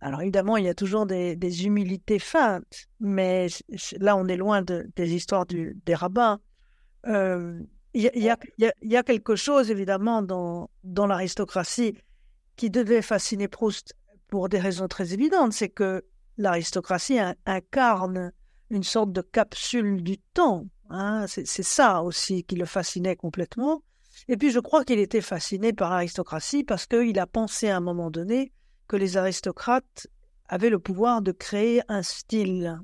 alors 0.00 0.22
évidemment, 0.22 0.56
il 0.56 0.64
y 0.64 0.70
a 0.70 0.74
toujours 0.74 1.04
des, 1.04 1.66
humilités 1.66 2.18
feintes, 2.18 2.86
mais 3.00 3.48
là, 3.98 4.16
on 4.16 4.26
est 4.26 4.38
loin 4.38 4.62
des 4.62 5.14
histoires 5.14 5.44
des 5.44 5.94
rabbins. 5.94 6.40
il, 7.06 7.60
y 7.92 8.30
a, 8.96 9.02
quelque 9.02 9.36
chose, 9.36 9.70
évidemment, 9.70 10.22
dans, 10.22 10.70
dans 10.84 11.06
l'aristocratie 11.06 11.98
qui 12.56 12.70
devait 12.70 13.02
fasciner 13.02 13.46
Proust 13.46 13.92
pour 14.28 14.48
des 14.48 14.58
raisons 14.58 14.88
très 14.88 15.12
évidentes. 15.12 15.52
C'est 15.52 15.68
que 15.68 16.02
l'aristocratie 16.40 17.18
incarne 17.46 18.32
une 18.70 18.82
sorte 18.82 19.12
de 19.12 19.20
capsule 19.20 20.02
du 20.02 20.18
temps. 20.18 20.66
Hein. 20.88 21.26
C'est 21.26 21.62
ça 21.62 22.02
aussi 22.02 22.44
qui 22.44 22.56
le 22.56 22.64
fascinait 22.64 23.16
complètement. 23.16 23.82
Et 24.28 24.36
puis 24.36 24.50
je 24.50 24.58
crois 24.58 24.84
qu'il 24.84 24.98
était 24.98 25.20
fasciné 25.20 25.72
par 25.72 25.90
l'aristocratie 25.90 26.64
parce 26.64 26.86
qu'il 26.86 27.18
a 27.18 27.26
pensé 27.26 27.68
à 27.68 27.76
un 27.76 27.80
moment 27.80 28.10
donné 28.10 28.52
que 28.88 28.96
les 28.96 29.16
aristocrates 29.16 30.06
avaient 30.48 30.70
le 30.70 30.78
pouvoir 30.78 31.22
de 31.22 31.32
créer 31.32 31.82
un 31.88 32.02
style. 32.02 32.80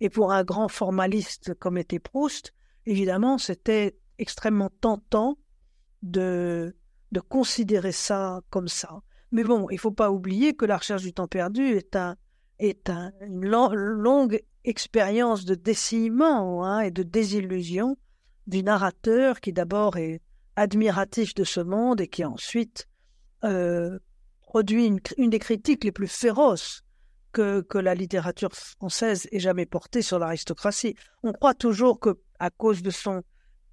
Et 0.00 0.10
pour 0.10 0.32
un 0.32 0.44
grand 0.44 0.68
formaliste 0.68 1.54
comme 1.54 1.78
était 1.78 1.98
Proust, 1.98 2.52
évidemment, 2.84 3.38
c'était 3.38 3.96
extrêmement 4.18 4.70
tentant 4.80 5.38
de, 6.02 6.76
de 7.12 7.20
considérer 7.20 7.92
ça 7.92 8.42
comme 8.50 8.68
ça. 8.68 9.00
Mais 9.32 9.44
bon, 9.44 9.68
il 9.70 9.74
ne 9.74 9.80
faut 9.80 9.92
pas 9.92 10.10
oublier 10.10 10.54
que 10.54 10.66
la 10.66 10.76
recherche 10.76 11.02
du 11.02 11.12
temps 11.12 11.26
perdu 11.26 11.68
est 11.68 11.96
un, 11.96 12.16
est 12.58 12.90
une 13.20 13.44
longue 13.44 14.42
expérience 14.64 15.44
de 15.44 15.54
décillement 15.54 16.64
hein, 16.64 16.80
et 16.80 16.90
de 16.90 17.02
désillusion 17.02 17.96
du 18.46 18.62
narrateur 18.62 19.40
qui 19.40 19.52
d'abord 19.52 19.96
est 19.96 20.20
admiratif 20.56 21.34
de 21.34 21.44
ce 21.44 21.60
monde 21.60 22.00
et 22.00 22.08
qui 22.08 22.24
ensuite 22.24 22.88
euh, 23.44 23.98
produit 24.42 24.86
une, 25.18 25.30
des 25.30 25.38
critiques 25.38 25.84
les 25.84 25.92
plus 25.92 26.08
féroces 26.08 26.82
que, 27.32 27.64
la 27.74 27.94
littérature 27.94 28.54
française 28.54 29.28
ait 29.30 29.38
jamais 29.38 29.66
portée 29.66 30.00
sur 30.00 30.18
l'aristocratie. 30.18 30.94
On 31.22 31.32
croit 31.32 31.52
toujours 31.52 32.00
que, 32.00 32.18
à 32.38 32.48
cause 32.48 32.82
de 32.82 32.90
son 32.90 33.22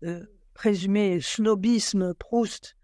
euh, 0.04 0.25
présumé 0.54 1.22
snobisme, 1.22 2.13
Proust 2.16 2.75
euh, 2.75 2.83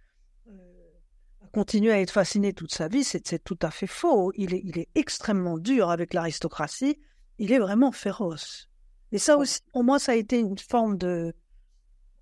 a 1.50 1.51
continué 1.51 1.91
à 1.91 2.00
être 2.00 2.12
fasciné 2.12 2.53
toute 2.53 2.74
sa 2.74 2.88
vie. 2.88 3.03
C'est 3.03 3.44
tout 3.44 3.58
à 3.62 3.72
fait 3.72 3.88
faux. 3.88 4.32
Il 4.36 4.53
est, 4.53 4.62
il 4.63 4.77
est 4.77 4.89
extrêmement 4.96 5.58
dur 5.58 5.89
avec 5.89 6.13
l'aristocratie. 6.13 7.00
Il 7.38 7.51
est 7.51 7.60
vraiment 7.60 7.91
féroce. 7.91 8.70
Et 9.12 9.18
ça 9.18 9.38
aussi, 9.38 9.60
pour 9.72 9.84
moi, 9.84 9.98
ça 9.98 10.12
a 10.12 10.15
été 10.15 10.39
une 10.39 10.58
forme 10.58 10.98
de 10.98 11.34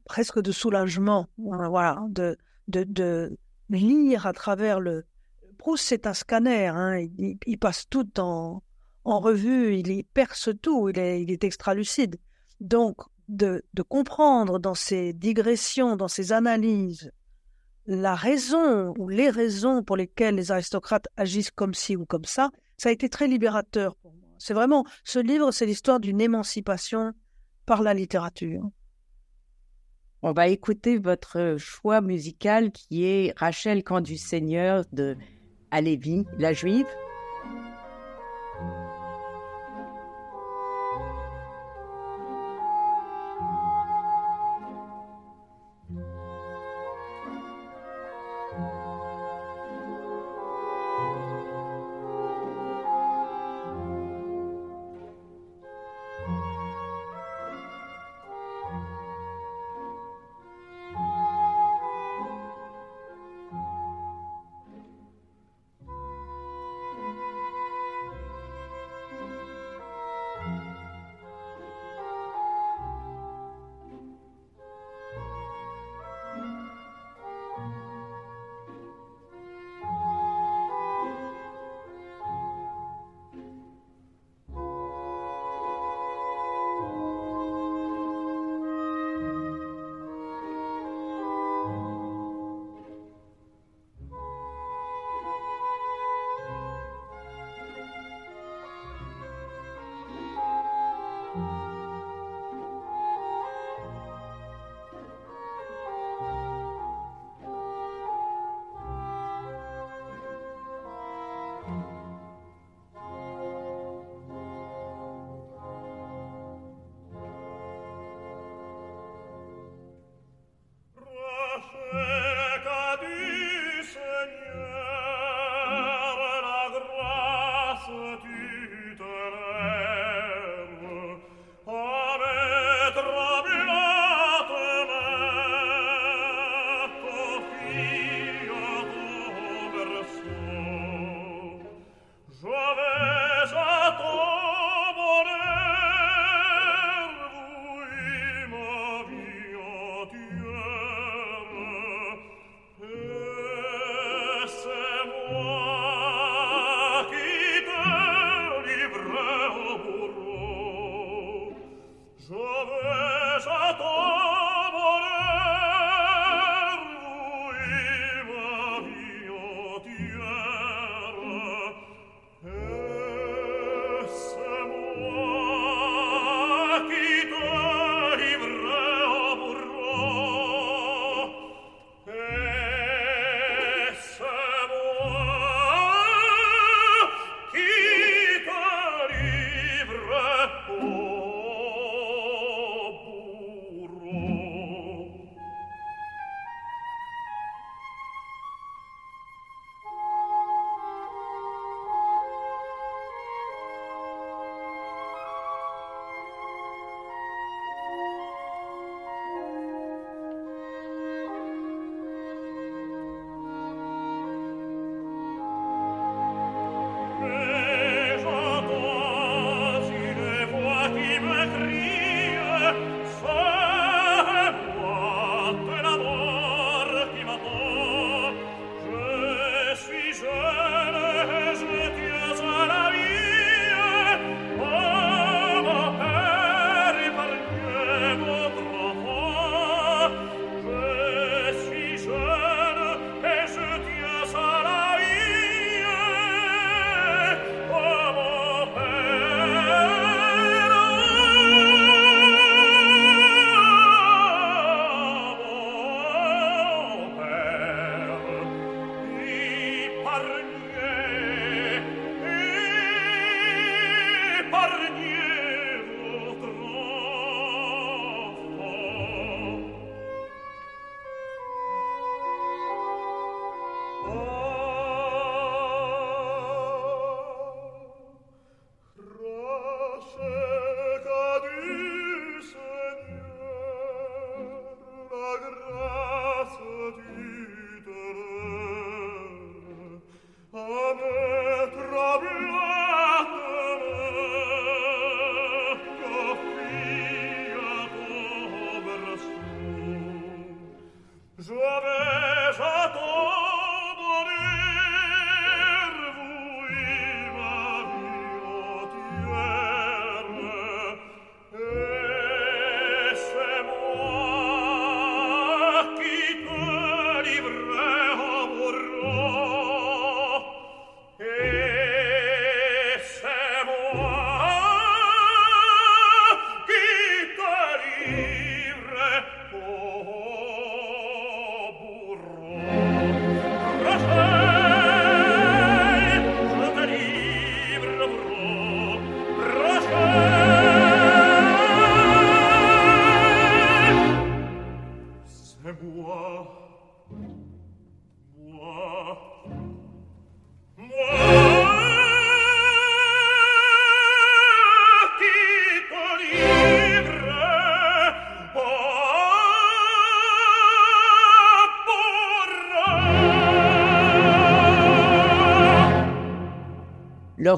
presque 0.06 0.42
de 0.42 0.54
soulagement, 0.54 1.28
voilà, 1.38 2.02
de, 2.10 2.38
de, 2.70 2.84
de 2.86 3.38
lire 3.70 4.26
à 4.26 4.32
travers 4.32 4.80
le, 4.80 5.04
Proust, 5.58 5.86
c'est 5.86 6.08
un 6.08 6.14
scanner. 6.14 6.68
Hein. 6.68 7.08
Il, 7.18 7.58
passe 7.58 7.90
tout 7.90 8.20
en, 8.20 8.64
en 9.04 9.20
revue, 9.20 9.76
il, 9.76 10.04
perce 10.06 10.50
tout, 10.62 10.90
il 10.90 11.00
est, 11.00 11.22
il 11.24 11.32
est 11.32 11.44
extra 11.44 11.74
lucide. 11.74 12.18
Donc, 12.62 12.98
de, 13.28 13.64
de, 13.74 13.82
comprendre 13.82 14.60
dans 14.60 14.76
ses 14.76 15.14
digressions, 15.14 15.98
dans 15.98 16.08
ses 16.08 16.32
analyses, 16.32 17.12
la 17.88 18.16
raison 18.16 18.94
ou 18.98 19.08
les 19.08 19.30
raisons 19.30 19.82
pour 19.82 19.96
lesquelles 19.96 20.36
les 20.36 20.52
aristocrates 20.52 21.08
agissent 21.16 21.52
comme 21.52 21.74
ci 21.74 21.96
ou 21.96 22.06
comme 22.06 22.26
ça, 22.26 22.52
ça 22.78 22.90
a 22.90 22.92
été 22.92 23.10
très 23.10 23.28
libérateur 23.28 23.96
pour 23.96 24.14
moi. 24.14 24.22
C'est 24.38 24.54
vraiment, 24.54 24.86
ce 25.04 25.20
livre, 25.20 25.52
c'est 25.52 25.66
l'histoire 25.66 26.00
d'une 26.00 26.22
émancipation 26.22 27.14
par 27.66 27.82
la 27.82 27.94
littérature. 27.94 28.70
On 30.22 30.34
va 30.34 30.48
écouter 30.48 30.98
votre 30.98 31.56
choix 31.58 32.02
musical 32.02 32.72
qui 32.72 33.06
est 33.06 33.34
Rachel 33.38 33.84
Camp 33.84 34.02
du 34.02 34.18
Seigneur 34.18 34.84
de 34.92 35.16
à 35.72 35.82
Lévi, 35.82 36.26
la 36.40 36.54
juive, 36.54 36.88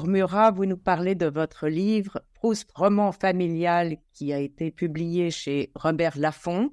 Murat, 0.06 0.50
vous 0.50 0.66
nous 0.66 0.76
parlez 0.76 1.14
de 1.14 1.26
votre 1.26 1.68
livre 1.68 2.22
Proust, 2.34 2.70
roman 2.74 3.12
familial, 3.12 3.96
qui 4.12 4.32
a 4.32 4.38
été 4.38 4.70
publié 4.70 5.30
chez 5.30 5.70
Robert 5.74 6.18
Laffont. 6.18 6.72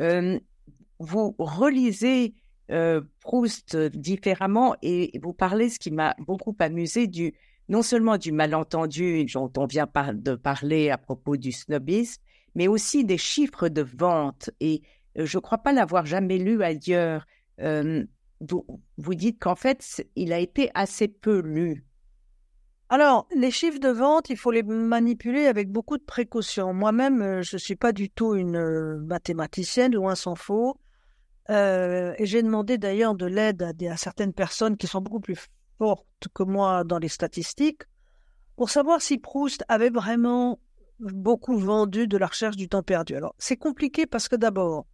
Euh, 0.00 0.38
vous 0.98 1.34
relisez 1.38 2.34
euh, 2.70 3.00
Proust 3.20 3.76
différemment 3.76 4.76
et 4.82 5.18
vous 5.22 5.32
parlez, 5.32 5.68
ce 5.68 5.78
qui 5.78 5.90
m'a 5.90 6.14
beaucoup 6.18 6.56
amusé, 6.58 7.06
du, 7.06 7.34
non 7.68 7.82
seulement 7.82 8.18
du 8.18 8.32
malentendu 8.32 9.24
dont 9.26 9.52
on 9.56 9.66
vient 9.66 9.88
de 10.14 10.34
parler 10.34 10.90
à 10.90 10.98
propos 10.98 11.36
du 11.36 11.52
snobisme, 11.52 12.22
mais 12.54 12.68
aussi 12.68 13.04
des 13.04 13.18
chiffres 13.18 13.68
de 13.68 13.82
vente. 13.82 14.50
Et 14.60 14.82
euh, 15.18 15.26
je 15.26 15.38
ne 15.38 15.42
crois 15.42 15.58
pas 15.58 15.72
l'avoir 15.72 16.06
jamais 16.06 16.38
lu 16.38 16.62
ailleurs. 16.62 17.26
vous 17.60 19.14
dites 19.14 19.38
qu'en 19.38 19.56
fait, 19.56 20.06
il 20.14 20.32
a 20.32 20.38
été 20.38 20.70
assez 20.74 21.08
peu 21.08 21.40
lu. 21.40 21.87
Alors, 22.90 23.26
les 23.36 23.50
chiffres 23.50 23.80
de 23.80 23.90
vente, 23.90 24.30
il 24.30 24.38
faut 24.38 24.50
les 24.50 24.62
manipuler 24.62 25.46
avec 25.46 25.70
beaucoup 25.70 25.98
de 25.98 26.02
précautions. 26.02 26.72
Moi-même, 26.72 27.20
euh, 27.20 27.42
je 27.42 27.56
ne 27.56 27.58
suis 27.58 27.76
pas 27.76 27.92
du 27.92 28.08
tout 28.08 28.34
une 28.34 28.56
euh, 28.56 28.98
mathématicienne, 29.00 29.94
loin 29.94 30.14
s'en 30.14 30.34
faut. 30.34 30.78
Euh, 31.50 32.14
et 32.18 32.24
j'ai 32.24 32.42
demandé 32.42 32.78
d'ailleurs 32.78 33.14
de 33.14 33.26
l'aide 33.26 33.62
à, 33.62 33.96
certaines 33.98 34.32
personnes 34.32 34.78
qui 34.78 34.86
sont 34.86 35.02
beaucoup 35.02 35.20
plus 35.20 35.36
fortes 35.76 36.28
que 36.32 36.42
moi 36.42 36.82
dans 36.84 36.98
les 36.98 37.08
statistiques 37.08 37.82
pour 38.56 38.70
savoir 38.70 39.00
si 39.00 39.18
Proust 39.18 39.64
avait 39.68 39.90
vraiment 39.90 40.58
beaucoup 40.98 41.56
vendu 41.58 42.08
de 42.08 42.16
la 42.16 42.26
recherche 42.26 42.56
du 42.56 42.68
temps 42.68 42.82
perdu. 42.82 43.14
Alors, 43.14 43.34
c'est 43.38 43.56
compliqué 43.56 44.06
parce 44.06 44.28
que 44.28 44.36
d'abord, 44.36 44.86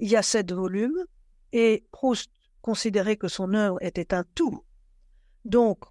il 0.00 0.08
y 0.08 0.16
a 0.16 0.22
sept 0.22 0.52
volumes 0.52 1.04
et 1.52 1.86
Proust 1.92 2.30
considérait 2.60 3.16
que 3.16 3.28
son 3.28 3.54
œuvre 3.54 3.78
était 3.80 4.14
un 4.14 4.24
tout. 4.34 4.64
Donc, 5.44 5.84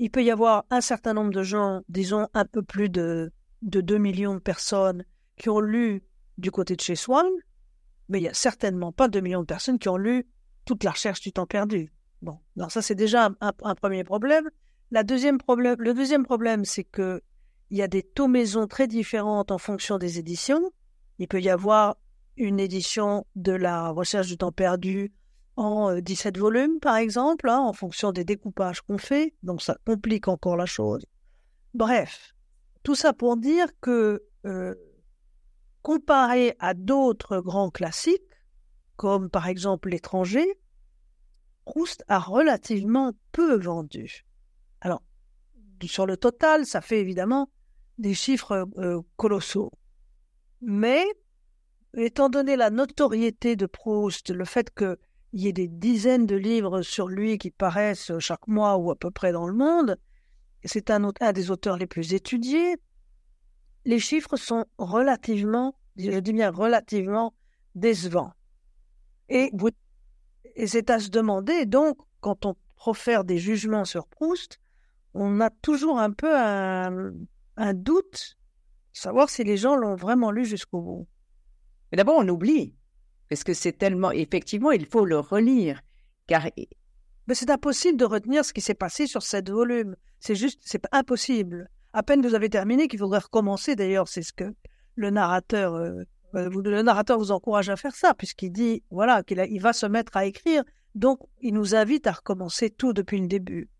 il 0.00 0.10
peut 0.10 0.24
y 0.24 0.30
avoir 0.30 0.64
un 0.70 0.80
certain 0.80 1.12
nombre 1.12 1.30
de 1.30 1.42
gens, 1.42 1.82
disons 1.90 2.26
un 2.32 2.46
peu 2.46 2.62
plus 2.62 2.88
de, 2.88 3.32
de 3.60 3.82
2 3.82 3.98
millions 3.98 4.34
de 4.34 4.40
personnes 4.40 5.04
qui 5.36 5.50
ont 5.50 5.60
lu 5.60 6.02
du 6.38 6.50
côté 6.50 6.74
de 6.74 6.80
chez 6.80 6.96
Swann, 6.96 7.26
mais 8.08 8.18
il 8.18 8.22
n'y 8.22 8.28
a 8.28 8.34
certainement 8.34 8.92
pas 8.92 9.08
2 9.08 9.20
millions 9.20 9.42
de 9.42 9.46
personnes 9.46 9.78
qui 9.78 9.90
ont 9.90 9.98
lu 9.98 10.26
toute 10.64 10.84
la 10.84 10.92
recherche 10.92 11.20
du 11.20 11.32
temps 11.32 11.46
perdu. 11.46 11.92
Bon, 12.22 12.38
alors 12.56 12.72
ça 12.72 12.80
c'est 12.80 12.94
déjà 12.94 13.28
un, 13.42 13.74
premier 13.74 14.02
problème. 14.02 14.48
La 14.90 15.04
deuxième 15.04 15.36
problème. 15.36 15.76
Le 15.78 15.92
deuxième 15.92 16.24
problème, 16.24 16.64
c'est 16.64 16.84
que 16.84 17.20
il 17.68 17.76
y 17.76 17.82
a 17.82 17.88
des 17.88 18.02
taux 18.02 18.26
maisons 18.26 18.66
très 18.66 18.88
différentes 18.88 19.50
en 19.50 19.58
fonction 19.58 19.98
des 19.98 20.18
éditions. 20.18 20.72
Il 21.18 21.28
peut 21.28 21.42
y 21.42 21.50
avoir 21.50 21.98
une 22.38 22.58
édition 22.58 23.26
de 23.36 23.52
la 23.52 23.90
recherche 23.90 24.28
du 24.28 24.38
temps 24.38 24.50
perdu 24.50 25.12
en 25.60 26.00
17 26.00 26.36
euh, 26.36 26.40
volumes, 26.40 26.80
par 26.80 26.96
exemple, 26.96 27.48
hein, 27.48 27.58
en 27.58 27.72
fonction 27.72 28.12
des 28.12 28.24
découpages 28.24 28.80
qu'on 28.80 28.98
fait. 28.98 29.34
Donc 29.42 29.62
ça 29.62 29.76
complique 29.84 30.26
encore 30.26 30.56
la 30.56 30.66
chose. 30.66 31.04
Bref, 31.74 32.34
tout 32.82 32.94
ça 32.94 33.12
pour 33.12 33.36
dire 33.36 33.68
que 33.80 34.24
euh, 34.46 34.74
comparé 35.82 36.56
à 36.58 36.72
d'autres 36.74 37.40
grands 37.40 37.70
classiques, 37.70 38.22
comme 38.96 39.28
par 39.28 39.48
exemple 39.48 39.90
l'étranger, 39.90 40.58
Proust 41.66 42.04
a 42.08 42.18
relativement 42.18 43.12
peu 43.30 43.60
vendu. 43.60 44.24
Alors, 44.80 45.02
sur 45.84 46.06
le 46.06 46.16
total, 46.16 46.66
ça 46.66 46.80
fait 46.80 47.00
évidemment 47.00 47.50
des 47.98 48.14
chiffres 48.14 48.66
euh, 48.78 49.00
colossaux. 49.16 49.70
Mais, 50.62 51.04
étant 51.94 52.28
donné 52.28 52.56
la 52.56 52.70
notoriété 52.70 53.56
de 53.56 53.66
Proust, 53.66 54.30
le 54.30 54.44
fait 54.44 54.70
que 54.70 54.98
il 55.32 55.42
y 55.42 55.48
ait 55.48 55.52
des 55.52 55.68
dizaines 55.68 56.26
de 56.26 56.36
livres 56.36 56.82
sur 56.82 57.08
lui 57.08 57.38
qui 57.38 57.50
paraissent 57.50 58.12
chaque 58.18 58.46
mois 58.48 58.76
ou 58.76 58.90
à 58.90 58.96
peu 58.96 59.10
près 59.10 59.32
dans 59.32 59.46
le 59.46 59.54
monde. 59.54 59.96
C'est 60.64 60.90
un, 60.90 61.10
un 61.20 61.32
des 61.32 61.50
auteurs 61.50 61.76
les 61.76 61.86
plus 61.86 62.14
étudiés. 62.14 62.76
Les 63.84 63.98
chiffres 63.98 64.36
sont 64.36 64.66
relativement, 64.78 65.74
je 65.96 66.18
dis 66.18 66.32
bien 66.32 66.50
relativement, 66.50 67.34
décevants. 67.74 68.32
Et, 69.28 69.52
et 70.56 70.66
c'est 70.66 70.90
à 70.90 70.98
se 70.98 71.08
demander, 71.08 71.64
donc, 71.64 71.96
quand 72.20 72.44
on 72.44 72.56
profère 72.76 73.24
des 73.24 73.38
jugements 73.38 73.84
sur 73.84 74.06
Proust, 74.06 74.60
on 75.14 75.40
a 75.40 75.50
toujours 75.50 75.98
un 75.98 76.10
peu 76.10 76.36
un, 76.36 77.12
un 77.56 77.74
doute, 77.74 78.36
savoir 78.92 79.30
si 79.30 79.44
les 79.44 79.56
gens 79.56 79.76
l'ont 79.76 79.94
vraiment 79.94 80.30
lu 80.30 80.44
jusqu'au 80.44 80.80
bout. 80.80 81.08
Mais 81.90 81.96
d'abord, 81.96 82.16
on 82.18 82.28
oublie 82.28 82.74
parce 83.30 83.44
que 83.44 83.54
c'est 83.54 83.72
tellement, 83.72 84.10
effectivement, 84.10 84.72
il 84.72 84.86
faut 84.86 85.04
le 85.04 85.20
relire, 85.20 85.80
car. 86.26 86.48
Mais 87.26 87.34
c'est 87.34 87.50
impossible 87.50 87.96
de 87.96 88.04
retenir 88.04 88.44
ce 88.44 88.52
qui 88.52 88.60
s'est 88.60 88.74
passé 88.74 89.06
sur 89.06 89.22
sept 89.22 89.48
volumes. 89.48 89.94
C'est 90.18 90.34
juste, 90.34 90.60
c'est 90.64 90.82
impossible. 90.90 91.70
À 91.92 92.02
peine 92.02 92.26
vous 92.26 92.34
avez 92.34 92.50
terminé 92.50 92.88
qu'il 92.88 92.98
faudrait 92.98 93.20
recommencer. 93.20 93.76
D'ailleurs, 93.76 94.08
c'est 94.08 94.22
ce 94.22 94.32
que 94.32 94.52
le 94.96 95.10
narrateur, 95.10 95.74
euh, 95.74 96.02
euh, 96.34 96.50
le 96.50 96.82
narrateur 96.82 97.18
vous 97.18 97.30
encourage 97.30 97.68
à 97.68 97.76
faire 97.76 97.94
ça, 97.94 98.14
puisqu'il 98.14 98.50
dit, 98.50 98.82
voilà, 98.90 99.22
qu'il 99.22 99.44
il 99.48 99.60
va 99.60 99.72
se 99.72 99.86
mettre 99.86 100.16
à 100.16 100.26
écrire. 100.26 100.64
Donc, 100.96 101.20
il 101.40 101.54
nous 101.54 101.76
invite 101.76 102.08
à 102.08 102.12
recommencer 102.12 102.68
tout 102.68 102.92
depuis 102.92 103.20
le 103.20 103.28
début. 103.28 103.70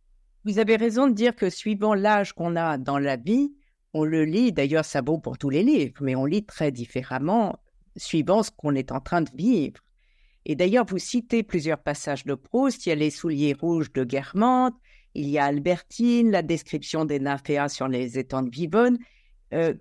Vous 0.45 0.61
avez 0.61 0.77
raison 0.77 1.09
de 1.09 1.13
dire 1.13 1.35
que 1.35 1.51
suivant 1.51 1.95
l'âge 1.95 2.35
qu'on 2.35 2.55
a 2.55 2.79
dans 2.79 2.99
la 2.99 3.17
vie, 3.17 3.53
on 3.95 4.05
le 4.05 4.25
lit, 4.25 4.53
d'ailleurs 4.53 4.85
ça 4.85 5.03
vaut 5.03 5.19
pour 5.19 5.37
tous 5.37 5.51
les 5.51 5.65
livres, 5.65 5.95
mais 6.01 6.15
on 6.15 6.25
lit 6.25 6.45
très 6.45 6.71
différemment 6.71 7.59
suivant 7.97 8.43
ce 8.43 8.51
qu'on 8.51 8.75
est 8.75 8.93
en 8.93 9.01
train 9.01 9.23
de 9.23 9.31
vivre. 9.35 9.81
Et 10.47 10.55
d'ailleurs, 10.55 10.87
vous 10.87 10.99
citez 10.99 11.43
plusieurs 11.43 11.79
passages 11.79 12.25
de 12.25 12.35
Proust. 12.35 12.87
Il 12.87 12.89
y 12.89 12.93
a 12.93 12.97
les 12.97 13.11
souliers 13.11 13.53
rouges 13.53 13.93
de 13.93 14.05
Guermantes, 14.05 14.77
il 15.15 15.29
y 15.29 15.39
a 15.39 15.45
Albertine, 15.45 16.31
la 16.31 16.43
description 16.43 17.05
des 17.05 17.21
nymphéas 17.21 17.69
sur 17.69 17.89
les 17.89 18.19
étangs 18.19 18.43
de 18.43 18.51
Vivonne. 18.51 18.99
Euh, 19.53 19.75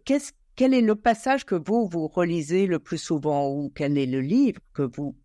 quel 0.55 0.73
est 0.73 0.81
le 0.81 0.95
passage 0.95 1.45
que 1.45 1.55
vous, 1.55 1.87
vous 1.87 2.07
relisez 2.07 2.65
le 2.65 2.79
plus 2.79 2.97
souvent 2.97 3.49
ou 3.49 3.71
quel 3.73 3.97
est 3.97 4.05
le 4.05 4.21
livre 4.21 4.59
que 4.73 4.81
vous... 4.81 5.15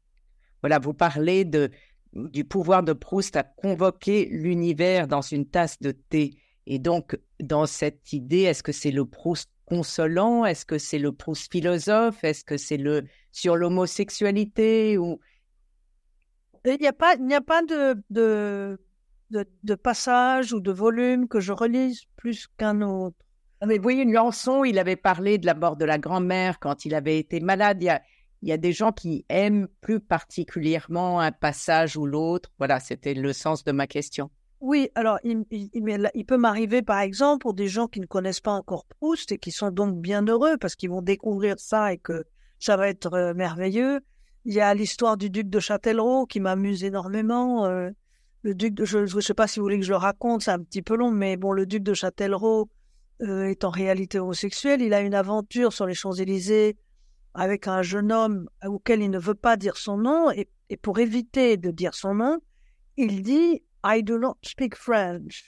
Voilà, 0.63 0.79
vous 0.79 0.95
parlez 0.95 1.45
de, 1.45 1.71
du 2.13 2.45
pouvoir 2.45 2.83
de 2.83 2.93
Proust 2.93 3.35
à 3.37 3.43
convoquer 3.43 4.27
l'univers 4.31 5.09
dans 5.09 5.23
une 5.23 5.47
tasse 5.47 5.81
de 5.81 5.91
thé? 5.91 6.37
Et 6.67 6.79
donc, 6.79 7.19
dans 7.43 7.67
cette 7.67 8.13
idée, 8.13 8.43
est-ce 8.43 8.63
que 8.63 8.73
c'est 8.73 8.91
le 8.91 9.05
Proust 9.05 9.51
consolant? 9.67 10.45
Est-ce 10.45 10.65
que 10.65 10.79
c'est 10.79 10.99
le 10.99 11.13
Proust 11.13 11.51
philosophe? 11.51 12.23
Est-ce 12.25 12.45
que 12.45 12.57
c'est 12.57 12.77
le 12.77 13.05
sur 13.33 13.57
l'homosexualité 13.57 14.99
ou? 14.99 15.21
Il 16.67 16.79
n'y 16.81 16.87
a 16.87 16.93
pas, 16.93 17.15
il 17.17 17.27
n'y 17.27 17.35
a 17.35 17.43
pas 17.43 17.63
de, 17.63 18.03
de, 18.09 18.79
de, 19.31 19.75
passage 19.75 20.55
ou 20.55 20.61
de 20.61 20.73
volume 20.73 21.29
que 21.29 21.39
je 21.41 21.53
relise 21.53 22.05
plus 22.17 22.47
qu'un 22.57 22.81
autre. 22.81 23.17
Ah, 23.61 23.67
mais 23.67 23.77
vous 23.77 23.83
voyez, 23.83 24.03
une 24.03 24.15
chanson, 24.15 24.65
il 24.65 24.79
avait 24.79 24.97
parlé 24.97 25.37
de 25.37 25.45
la 25.45 25.55
mort 25.55 25.77
de 25.77 25.85
la 25.85 25.99
grand-mère 25.99 26.59
quand 26.61 26.87
il 26.87 26.95
avait 26.95 27.19
été 27.19 27.41
malade. 27.41 27.83
Il 27.83 27.87
y, 27.87 27.91
a, 27.91 28.03
il 28.41 28.49
y 28.49 28.53
a 28.53 28.57
des 28.57 28.73
gens 28.73 28.93
qui 28.93 29.27
aiment 29.29 29.69
plus 29.83 30.01
particulièrement 30.01 31.21
un 31.21 31.33
passage 31.33 31.97
ou 31.99 32.07
l'autre. 32.07 32.51
Voilà, 32.59 32.81
c'était 32.81 33.15
le 33.15 33.33
sens 33.35 33.63
de 33.65 33.73
ma 33.73 33.87
question. 33.87 34.31
Oui, 34.65 34.89
alors 34.95 35.19
il, 35.25 35.45
peut 36.27 36.39
m'arriver 36.39 36.81
par 36.81 37.01
exemple 37.01 37.43
pour 37.43 37.53
des 37.53 37.69
gens 37.69 37.87
qui 37.87 38.01
ne 38.01 38.07
connaissent 38.07 38.41
pas 38.41 38.53
encore 38.53 38.87
Proust 38.87 39.31
et 39.31 39.37
qui 39.37 39.51
sont 39.51 39.71
donc 39.71 40.01
bien 40.01 40.23
heureux 40.23 40.57
parce 40.57 40.75
qu'ils 40.75 40.89
vont 40.89 41.03
découvrir 41.03 41.57
ça 41.59 41.93
et 41.93 41.99
que 41.99 42.25
ça 42.59 42.79
va 42.79 42.89
être 42.89 43.13
euh, 43.13 43.35
merveilleux. 43.35 44.01
Il 44.47 44.55
y 44.55 44.63
a 44.63 44.73
l'histoire 44.73 45.19
du 45.19 45.29
duc 45.29 45.51
de 45.51 45.61
Châtellerault 45.61 46.25
qui 46.25 46.41
m'amuse 46.41 46.83
énormément. 46.83 47.67
Euh, 47.67 47.91
le 48.41 48.55
duc 48.55 48.73
de, 48.73 48.87
je 48.87 49.01
ne 49.01 49.21
sais 49.21 49.35
pas 49.35 49.47
si 49.47 49.59
vous 49.59 49.67
voulez 49.67 49.79
que 49.79 49.85
je 49.85 49.91
le 49.91 49.99
raconte, 49.99 50.41
c'est 50.41 50.51
un 50.51 50.63
petit 50.63 50.81
peu 50.81 50.97
long, 50.97 51.11
mais 51.11 51.37
bon, 51.37 51.53
le 51.53 51.67
duc 51.67 51.83
de 51.83 51.93
Châtellerault 51.93 52.71
euh, 53.21 53.45
est 53.45 53.65
en 53.65 53.71
réalité 53.71 54.19
homosexuel. 54.19 54.81
Il 54.81 54.95
a 54.95 55.03
une 55.03 55.15
aventure 55.15 55.75
sur 55.75 55.85
les 55.85 55.93
Champs-Élysées 55.93 56.79
avec 57.35 57.69
un 57.69 57.83
jeune 57.83 58.11
homme 58.11 58.49
auquel 58.65 59.03
il 59.03 59.11
ne 59.11 59.19
veut 59.19 59.35
pas 59.35 59.59
dire 59.59 59.77
son 59.77 59.99
nom 59.99 60.31
et 60.31 60.49
pour 60.81 61.01
éviter 61.01 61.59
de 61.59 61.71
dire 61.71 61.93
son 61.93 62.15
nom, 62.15 62.39
il 62.97 63.23
dit 63.23 63.61
I 63.85 64.03
do 64.03 64.19
not 64.19 64.39
speak 64.43 64.75
French. 64.75 65.45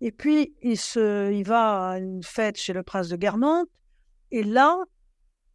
Et 0.00 0.12
puis, 0.12 0.54
il, 0.62 0.78
se, 0.78 1.32
il 1.32 1.44
va 1.44 1.90
à 1.90 1.98
une 1.98 2.22
fête 2.22 2.56
chez 2.56 2.72
le 2.72 2.82
prince 2.82 3.08
de 3.08 3.16
Guermantes, 3.16 3.68
et 4.30 4.42
là, 4.42 4.78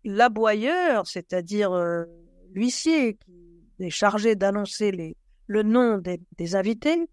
l'aboyeur, 0.03 1.07
c'est-à-dire 1.07 1.71
euh, 1.71 2.05
l'huissier 2.51 3.15
qui 3.15 3.83
est 3.83 3.89
chargé 3.89 4.35
d'annoncer 4.35 4.91
les, 4.91 5.17
le 5.47 5.63
nom 5.63 5.99
des, 5.99 6.55
invités, 6.55 7.09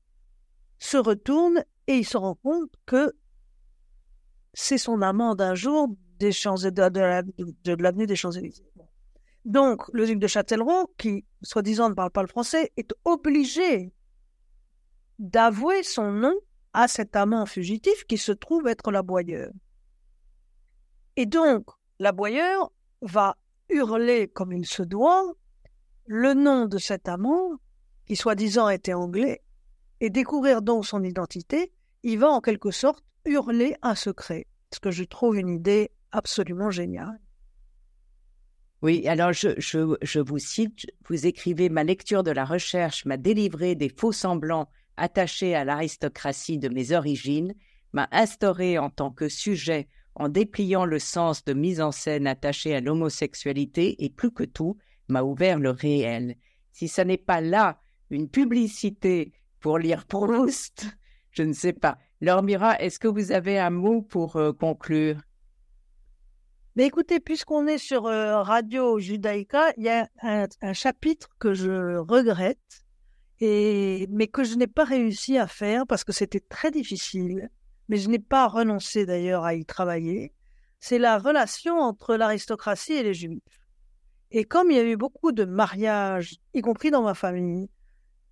se 0.78 0.96
retourne 0.96 1.64
et 1.86 1.96
il 1.98 2.04
se 2.04 2.16
rend 2.16 2.34
compte 2.34 2.70
que 2.84 3.12
c'est 4.52 4.78
son 4.78 5.02
amant 5.02 5.34
d'un 5.34 5.54
jour 5.54 5.88
des 6.18 6.32
champs 6.32 6.54
de, 6.54 6.70
de, 6.70 7.82
l'avenue 7.82 8.06
des 8.06 8.16
Champs-Élysées. 8.16 8.64
Donc, 9.44 9.82
le 9.92 10.06
duc 10.06 10.18
de 10.18 10.26
Châtellerault, 10.26 10.92
qui, 10.98 11.24
soi-disant, 11.42 11.88
ne 11.90 11.94
parle 11.94 12.10
pas 12.10 12.22
le 12.22 12.28
français, 12.28 12.72
est 12.76 12.92
obligé 13.04 13.92
d'avouer 15.18 15.82
son 15.82 16.12
nom 16.12 16.34
à 16.72 16.88
cet 16.88 17.16
amant 17.16 17.46
fugitif 17.46 18.04
qui 18.04 18.18
se 18.18 18.32
trouve 18.32 18.66
être 18.68 18.90
l'aboyeur. 18.90 19.50
Et 21.16 21.26
donc, 21.26 21.64
l'aboyeur 21.98 22.70
va 23.00 23.36
hurler 23.70 24.28
comme 24.28 24.52
il 24.52 24.66
se 24.66 24.82
doit 24.82 25.32
le 26.06 26.34
nom 26.34 26.66
de 26.66 26.78
cet 26.78 27.08
amant, 27.08 27.56
qui 28.06 28.14
soi-disant 28.14 28.68
était 28.68 28.92
anglais, 28.92 29.42
et 30.00 30.10
découvrir 30.10 30.62
donc 30.62 30.86
son 30.86 31.02
identité, 31.02 31.72
il 32.02 32.18
va 32.18 32.30
en 32.30 32.40
quelque 32.40 32.70
sorte 32.70 33.04
hurler 33.24 33.74
un 33.82 33.94
secret, 33.94 34.46
ce 34.72 34.78
que 34.78 34.90
je 34.90 35.04
trouve 35.04 35.36
une 35.36 35.48
idée 35.48 35.90
absolument 36.12 36.70
géniale. 36.70 37.20
Oui, 38.82 39.08
alors 39.08 39.32
je, 39.32 39.48
je, 39.58 39.96
je 40.02 40.20
vous 40.20 40.38
cite, 40.38 40.86
vous 41.08 41.26
écrivez 41.26 41.70
Ma 41.70 41.82
lecture 41.82 42.22
de 42.22 42.30
la 42.30 42.44
recherche 42.44 43.04
m'a 43.06 43.16
délivré 43.16 43.74
des 43.74 43.88
faux 43.88 44.12
semblants 44.12 44.68
attaché 44.96 45.54
à 45.54 45.64
l'aristocratie 45.64 46.58
de 46.58 46.68
mes 46.68 46.92
origines, 46.92 47.54
m'a 47.92 48.08
instauré 48.12 48.78
en 48.78 48.90
tant 48.90 49.10
que 49.10 49.28
sujet 49.28 49.88
en 50.14 50.28
dépliant 50.28 50.84
le 50.84 50.98
sens 50.98 51.44
de 51.44 51.52
mise 51.52 51.80
en 51.80 51.92
scène 51.92 52.26
attaché 52.26 52.74
à 52.74 52.80
l'homosexualité 52.80 54.04
et 54.04 54.10
plus 54.10 54.32
que 54.32 54.44
tout, 54.44 54.78
m'a 55.08 55.22
ouvert 55.22 55.58
le 55.58 55.70
réel. 55.70 56.36
Si 56.72 56.88
ça 56.88 57.04
n'est 57.04 57.16
pas 57.16 57.40
là 57.40 57.80
une 58.10 58.28
publicité 58.28 59.32
pour 59.60 59.78
lire 59.78 60.06
Proust, 60.06 60.86
je 61.30 61.42
ne 61.42 61.52
sais 61.52 61.72
pas. 61.72 61.98
Lormira, 62.20 62.80
est-ce 62.80 62.98
que 62.98 63.08
vous 63.08 63.32
avez 63.32 63.58
un 63.58 63.70
mot 63.70 64.00
pour 64.00 64.36
euh, 64.36 64.52
conclure? 64.52 65.20
Mais 66.76 66.86
écoutez, 66.86 67.20
puisqu'on 67.20 67.66
est 67.66 67.78
sur 67.78 68.06
euh, 68.06 68.42
Radio 68.42 68.98
Judaïka, 68.98 69.72
il 69.76 69.84
y 69.84 69.88
a 69.88 70.08
un, 70.22 70.72
chapitre 70.72 71.30
que 71.38 71.54
je 71.54 71.96
regrette, 71.96 72.85
et, 73.40 74.06
mais 74.10 74.28
que 74.28 74.44
je 74.44 74.54
n'ai 74.54 74.66
pas 74.66 74.84
réussi 74.84 75.38
à 75.38 75.46
faire 75.46 75.86
parce 75.86 76.04
que 76.04 76.12
c'était 76.12 76.40
très 76.40 76.70
difficile, 76.70 77.50
mais 77.88 77.98
je 77.98 78.08
n'ai 78.08 78.18
pas 78.18 78.48
renoncé 78.48 79.06
d'ailleurs 79.06 79.44
à 79.44 79.54
y 79.54 79.64
travailler, 79.64 80.32
c'est 80.80 80.98
la 80.98 81.18
relation 81.18 81.78
entre 81.78 82.16
l'aristocratie 82.16 82.94
et 82.94 83.02
les 83.02 83.14
juifs. 83.14 83.42
Et 84.30 84.44
comme 84.44 84.70
il 84.70 84.76
y 84.76 84.80
a 84.80 84.84
eu 84.84 84.96
beaucoup 84.96 85.32
de 85.32 85.44
mariages, 85.44 86.36
y 86.54 86.60
compris 86.60 86.90
dans 86.90 87.02
ma 87.02 87.14
famille, 87.14 87.68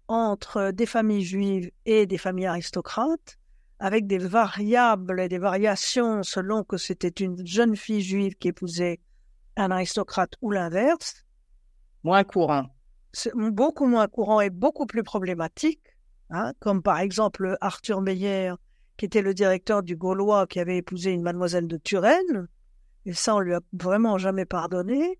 entre 0.08 0.70
des 0.70 0.86
familles 0.86 1.24
juives 1.24 1.70
et 1.86 2.06
des 2.06 2.18
familles 2.18 2.46
aristocrates, 2.46 3.38
avec 3.78 4.06
des 4.06 4.18
variables 4.18 5.20
et 5.20 5.28
des 5.28 5.38
variations 5.38 6.22
selon 6.22 6.64
que 6.64 6.76
c'était 6.76 7.24
une 7.24 7.46
jeune 7.46 7.76
fille 7.76 8.02
juive 8.02 8.34
qui 8.36 8.48
épousait 8.48 9.00
un 9.56 9.70
aristocrate 9.70 10.34
ou 10.42 10.50
l'inverse. 10.50 11.24
Moins 12.02 12.24
courant 12.24 12.73
beaucoup 13.34 13.86
moins 13.86 14.08
courant 14.08 14.40
et 14.40 14.50
beaucoup 14.50 14.86
plus 14.86 15.02
problématique, 15.02 15.82
hein, 16.30 16.52
comme 16.60 16.82
par 16.82 16.98
exemple 16.98 17.56
Arthur 17.60 18.00
Meyer, 18.00 18.52
qui 18.96 19.04
était 19.04 19.22
le 19.22 19.34
directeur 19.34 19.82
du 19.82 19.96
Gaulois, 19.96 20.46
qui 20.46 20.60
avait 20.60 20.78
épousé 20.78 21.10
une 21.12 21.22
mademoiselle 21.22 21.68
de 21.68 21.76
Turenne, 21.76 22.48
et 23.06 23.12
ça 23.12 23.34
on 23.34 23.40
lui 23.40 23.54
a 23.54 23.60
vraiment 23.72 24.18
jamais 24.18 24.44
pardonné. 24.44 25.18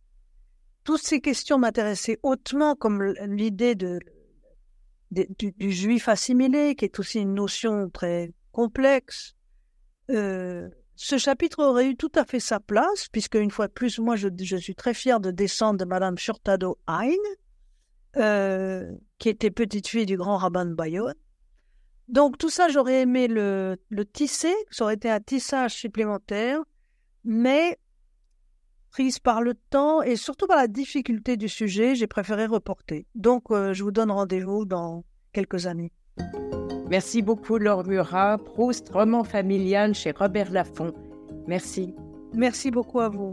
Toutes 0.85 1.03
ces 1.03 1.21
questions 1.21 1.59
m'intéressaient 1.59 2.19
hautement, 2.23 2.75
comme 2.75 3.03
l'idée 3.03 3.75
de, 3.75 3.99
du, 5.11 5.73
juif 5.73 6.09
assimilé, 6.09 6.75
qui 6.75 6.85
est 6.85 6.99
aussi 6.99 7.21
une 7.21 7.35
notion 7.35 7.89
très 7.89 8.33
complexe. 8.53 9.35
Euh, 10.11 10.69
ce 10.97 11.19
chapitre 11.19 11.63
aurait 11.65 11.89
eu 11.89 11.97
tout 11.97 12.13
à 12.15 12.25
fait 12.25 12.41
sa 12.41 12.61
place, 12.61 13.09
puisque 13.11 13.35
une 13.35 13.51
fois 13.51 13.67
de 13.67 13.73
plus, 13.73 13.99
moi 13.99 14.17
je, 14.17 14.29
je 14.39 14.57
suis 14.57 14.75
très 14.75 14.95
fier 14.95 15.21
de 15.21 15.31
descendre 15.31 15.79
de 15.79 15.85
Madame 15.85 16.19
Furtado 16.19 16.79
Hein, 16.87 17.17
euh, 18.17 18.93
qui 19.19 19.29
était 19.29 19.51
petite 19.51 19.89
fille 19.89 20.07
du 20.07 20.17
grand 20.17 20.37
rabbin 20.37 20.67
de 20.67 20.75
Bayonne. 20.75 21.15
Donc 22.09 22.39
tout 22.39 22.51
ça, 22.51 22.69
j'aurais 22.69 23.03
aimé 23.03 23.29
le, 23.29 23.77
le 23.89 24.05
tisser, 24.05 24.55
ça 24.71 24.85
aurait 24.85 24.95
été 24.95 25.11
un 25.11 25.21
tissage 25.21 25.75
supplémentaire, 25.75 26.61
mais 27.25 27.79
prise 28.91 29.19
par 29.19 29.43
le 29.43 29.55
temps 29.55 30.03
et 30.03 30.15
surtout 30.15 30.47
par 30.47 30.57
la 30.57 30.69
difficulté 30.69 31.37
du 31.37 31.49
sujet, 31.49 31.95
j'ai 31.95 32.07
préféré 32.07 32.47
reporter. 32.47 33.07
Donc 33.15 33.51
euh, 33.51 33.73
je 33.73 33.83
vous 33.83 33.91
donne 33.91 34.11
rendez-vous 34.11 34.65
dans 34.65 35.05
quelques 35.33 35.67
années. 35.67 35.91
Merci 36.89 37.23
beaucoup 37.23 37.59
Laure 37.59 37.85
Murat, 37.85 38.39
Proust, 38.39 38.91
roman 38.91 39.25
familial 39.25 39.95
chez 39.95 40.13
Robert 40.13 40.53
Laffont. 40.53 40.93
Merci. 41.49 41.95
Merci 42.35 42.71
beaucoup 42.71 43.01
à 43.01 43.09
vous. 43.09 43.33